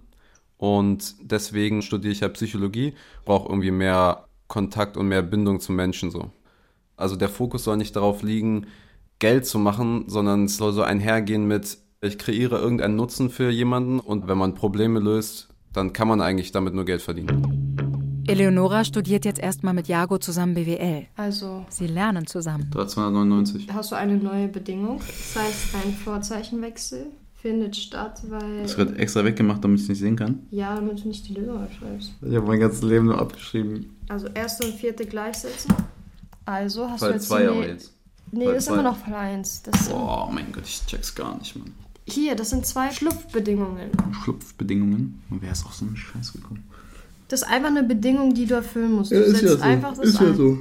[0.57, 2.95] Und deswegen studiere ich halt Psychologie,
[3.25, 6.31] brauche irgendwie mehr Kontakt und mehr Bindung zum Menschen so.
[6.97, 8.67] Also der Fokus soll nicht darauf liegen,
[9.19, 13.99] Geld zu machen, sondern es soll so einhergehen mit, ich kreiere irgendeinen Nutzen für jemanden
[13.99, 17.65] und wenn man Probleme löst, dann kann man eigentlich damit nur Geld verdienen.
[18.27, 21.05] Eleonora studiert jetzt erstmal mit Jago zusammen BWL.
[21.15, 21.65] Also.
[21.69, 22.71] Sie lernen zusammen.
[22.71, 23.67] 299.
[23.71, 24.97] Hast du eine neue Bedingung?
[24.97, 28.63] Das heißt, ein Vorzeichenwechsel findet statt, weil.
[28.63, 30.39] Das wird extra weggemacht, damit ich es nicht sehen kann.
[30.49, 32.13] Ja, damit du nicht die Lösung schreibst.
[32.23, 33.95] Ich habe mein ganzes Leben nur abgeschrieben.
[34.07, 35.75] Also erste und vierte gleichsetzen.
[36.45, 37.27] Also hast Fall du jetzt.
[37.27, 37.91] 2 die- aber jetzt.
[38.31, 38.73] Nee, Fall das ist zwei.
[38.73, 39.61] immer noch Fall 1.
[39.63, 41.71] Das Boah, mein Gott, ich check's gar nicht, Mann.
[42.07, 43.89] Hier, das sind zwei Schlupfbedingungen.
[44.23, 45.21] Schlupfbedingungen.
[45.29, 46.63] Und wer ist auf so einen Scheiß gekommen?
[47.29, 49.11] Das ist einfach eine Bedingung, die du erfüllen musst.
[49.11, 49.63] Du Ja, ist setzt ja so.
[49.63, 50.35] einfach das Ist ja ein.
[50.35, 50.57] so.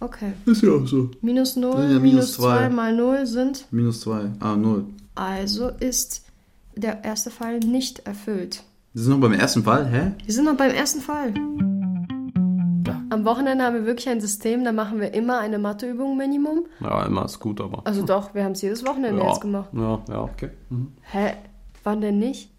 [0.00, 0.32] Okay.
[0.44, 1.10] Ist ja auch so.
[1.22, 2.58] Minus 0, Ja, minus minus zwei.
[2.58, 3.66] 2 mal 0 sind.
[3.70, 4.30] Minus 2.
[4.40, 4.84] Ah, 0.
[5.14, 6.24] Also ist
[6.74, 8.62] der erste Fall nicht erfüllt.
[8.92, 10.12] Wir sind noch beim ersten Fall, hä?
[10.26, 11.32] Wir sind noch beim ersten Fall.
[13.16, 16.66] Am Wochenende haben wir wirklich ein System, da machen wir immer eine Matheübung Minimum.
[16.80, 17.80] Ja, immer ist gut, aber.
[17.86, 19.28] Also doch, wir haben es jedes Wochenende ja.
[19.28, 19.70] jetzt gemacht.
[19.72, 20.50] Ja, ja, okay.
[20.68, 20.92] Mhm.
[21.00, 21.32] Hä?
[21.82, 22.50] Wann denn nicht?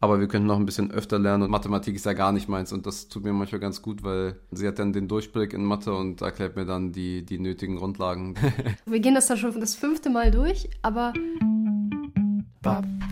[0.00, 2.72] Aber wir könnten noch ein bisschen öfter lernen und Mathematik ist ja gar nicht meins
[2.72, 5.92] und das tut mir manchmal ganz gut, weil sie hat dann den Durchblick in Mathe
[5.92, 8.36] und erklärt mir dann die, die nötigen Grundlagen.
[8.86, 11.12] Wir gehen das dann schon das fünfte Mal durch, aber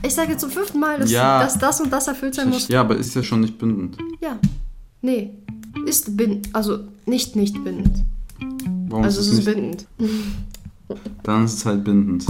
[0.03, 1.41] ich sage jetzt zum fünften Mal, dass, Ja.
[1.41, 2.69] dass das und das erfüllt sein muss.
[2.69, 3.99] Ja, aber ist ja schon nicht bindend.
[4.23, 4.39] Ja.
[5.03, 5.35] Nee.
[5.87, 6.55] Ist bindend.
[6.55, 8.05] Also nicht nicht bindend.
[8.89, 9.55] Warum also ist es es ist nicht?
[9.55, 9.87] bindend.
[11.23, 12.27] Dann ist es halt bindend.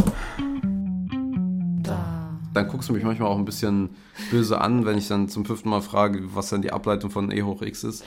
[2.55, 3.91] Dann guckst du mich manchmal auch ein bisschen
[4.31, 7.43] böse an, wenn ich dann zum fünften Mal frage, was dann die Ableitung von E
[7.43, 8.05] hoch x ist.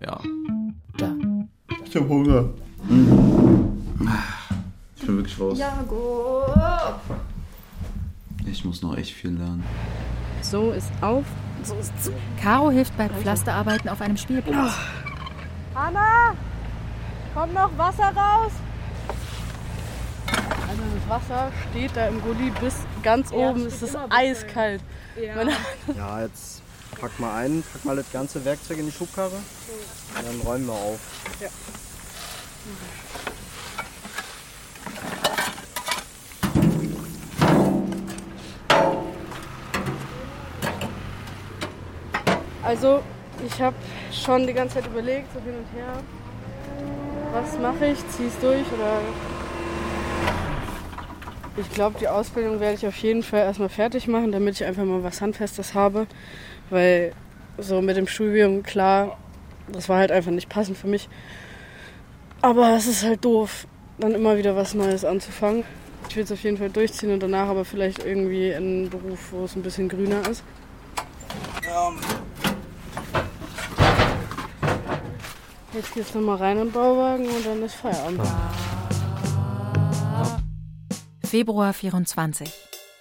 [0.00, 0.18] Ja.
[1.84, 2.48] Ich hab Hunger.
[4.96, 5.56] Ich bin wirklich raus.
[5.58, 6.42] Jago.
[8.50, 9.62] Ich muss noch echt viel lernen.
[10.40, 11.24] So ist auf,
[11.64, 12.12] so ist zu.
[12.40, 14.72] Caro hilft bei Pflasterarbeiten auf einem Spielplatz.
[15.74, 16.34] Hanna,
[17.34, 18.52] kommt noch Wasser raus?
[20.68, 23.66] Also das Wasser steht da im Gully bis ganz Ja, oben.
[23.66, 24.80] es ist eiskalt.
[25.20, 25.42] Ja.
[25.96, 26.62] Ja, jetzt
[27.00, 30.72] pack mal ein, pack mal das ganze Werkzeug in die Schubkarre und dann räumen wir
[30.72, 30.98] auf.
[31.40, 31.48] Ja.
[42.62, 43.02] Also,
[43.44, 43.76] ich habe
[44.12, 45.92] schon die ganze Zeit überlegt, so hin und her.
[47.32, 48.08] Was mache ich?
[48.08, 49.00] Ziehe ich durch oder.
[51.56, 54.84] Ich glaube, die Ausbildung werde ich auf jeden Fall erstmal fertig machen, damit ich einfach
[54.84, 56.06] mal was Handfestes habe.
[56.70, 57.12] Weil
[57.58, 59.18] so mit dem Studium, klar,
[59.70, 61.08] das war halt einfach nicht passend für mich.
[62.42, 63.66] Aber es ist halt doof,
[63.98, 65.64] dann immer wieder was Neues anzufangen.
[66.08, 69.44] Ich will es auf jeden Fall durchziehen und danach aber vielleicht irgendwie einen Beruf, wo
[69.44, 70.42] es ein bisschen grüner ist.
[75.74, 78.20] Jetzt geht's nochmal rein in den Bauwagen und dann ist Feierabend.
[81.24, 82.52] Februar 24.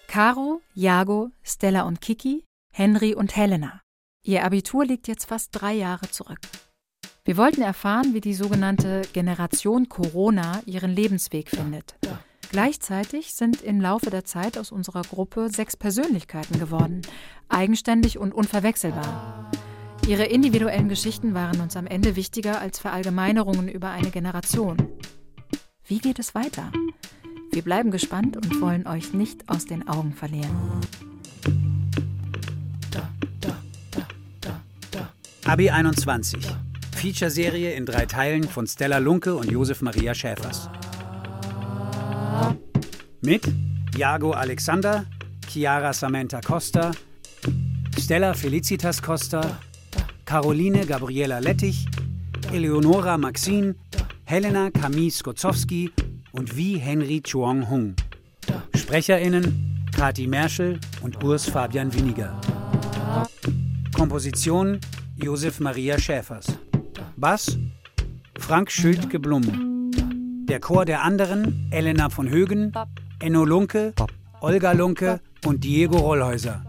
[0.07, 3.81] Caro, Jago, Stella und Kiki, Henry und Helena.
[4.23, 6.39] Ihr Abitur liegt jetzt fast drei Jahre zurück.
[7.25, 11.95] Wir wollten erfahren, wie die sogenannte Generation Corona ihren Lebensweg findet.
[12.51, 17.01] Gleichzeitig sind im Laufe der Zeit aus unserer Gruppe sechs Persönlichkeiten geworden,
[17.49, 19.51] eigenständig und unverwechselbar.
[20.11, 24.75] Ihre individuellen Geschichten waren uns am Ende wichtiger als Verallgemeinerungen über eine Generation.
[25.85, 26.69] Wie geht es weiter?
[27.53, 30.51] Wir bleiben gespannt und wollen euch nicht aus den Augen verlieren.
[35.45, 36.45] Abi 21.
[36.93, 40.69] Feature-Serie in drei Teilen von Stella Lunke und Josef Maria Schäfers.
[43.21, 43.43] Mit
[43.95, 45.05] Jago Alexander,
[45.47, 46.91] Chiara Samantha Costa,
[47.97, 49.57] Stella Felicitas Costa,
[50.31, 51.85] Caroline Gabriela Lettich,
[52.53, 53.75] Eleonora Maxin,
[54.23, 55.91] Helena Camille Skotzowski
[56.31, 57.95] und Wie Henry Chuong Hung.
[58.73, 62.39] SprecherInnen Kati Merschel und Urs Fabian Winiger.
[63.93, 64.79] Komposition
[65.17, 66.47] Josef Maria Schäfers.
[67.17, 67.59] Bass
[68.39, 69.91] Frank Schildke-Blum.
[70.47, 72.71] Der Chor der anderen Elena von Högen,
[73.19, 73.93] Enno Lunke,
[74.39, 76.63] Olga Lunke und Diego Rollhäuser.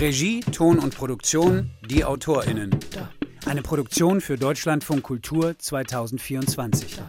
[0.00, 2.70] Regie, Ton und Produktion die AutorInnen.
[3.44, 7.02] Eine Produktion für Deutschlandfunk Kultur 2024.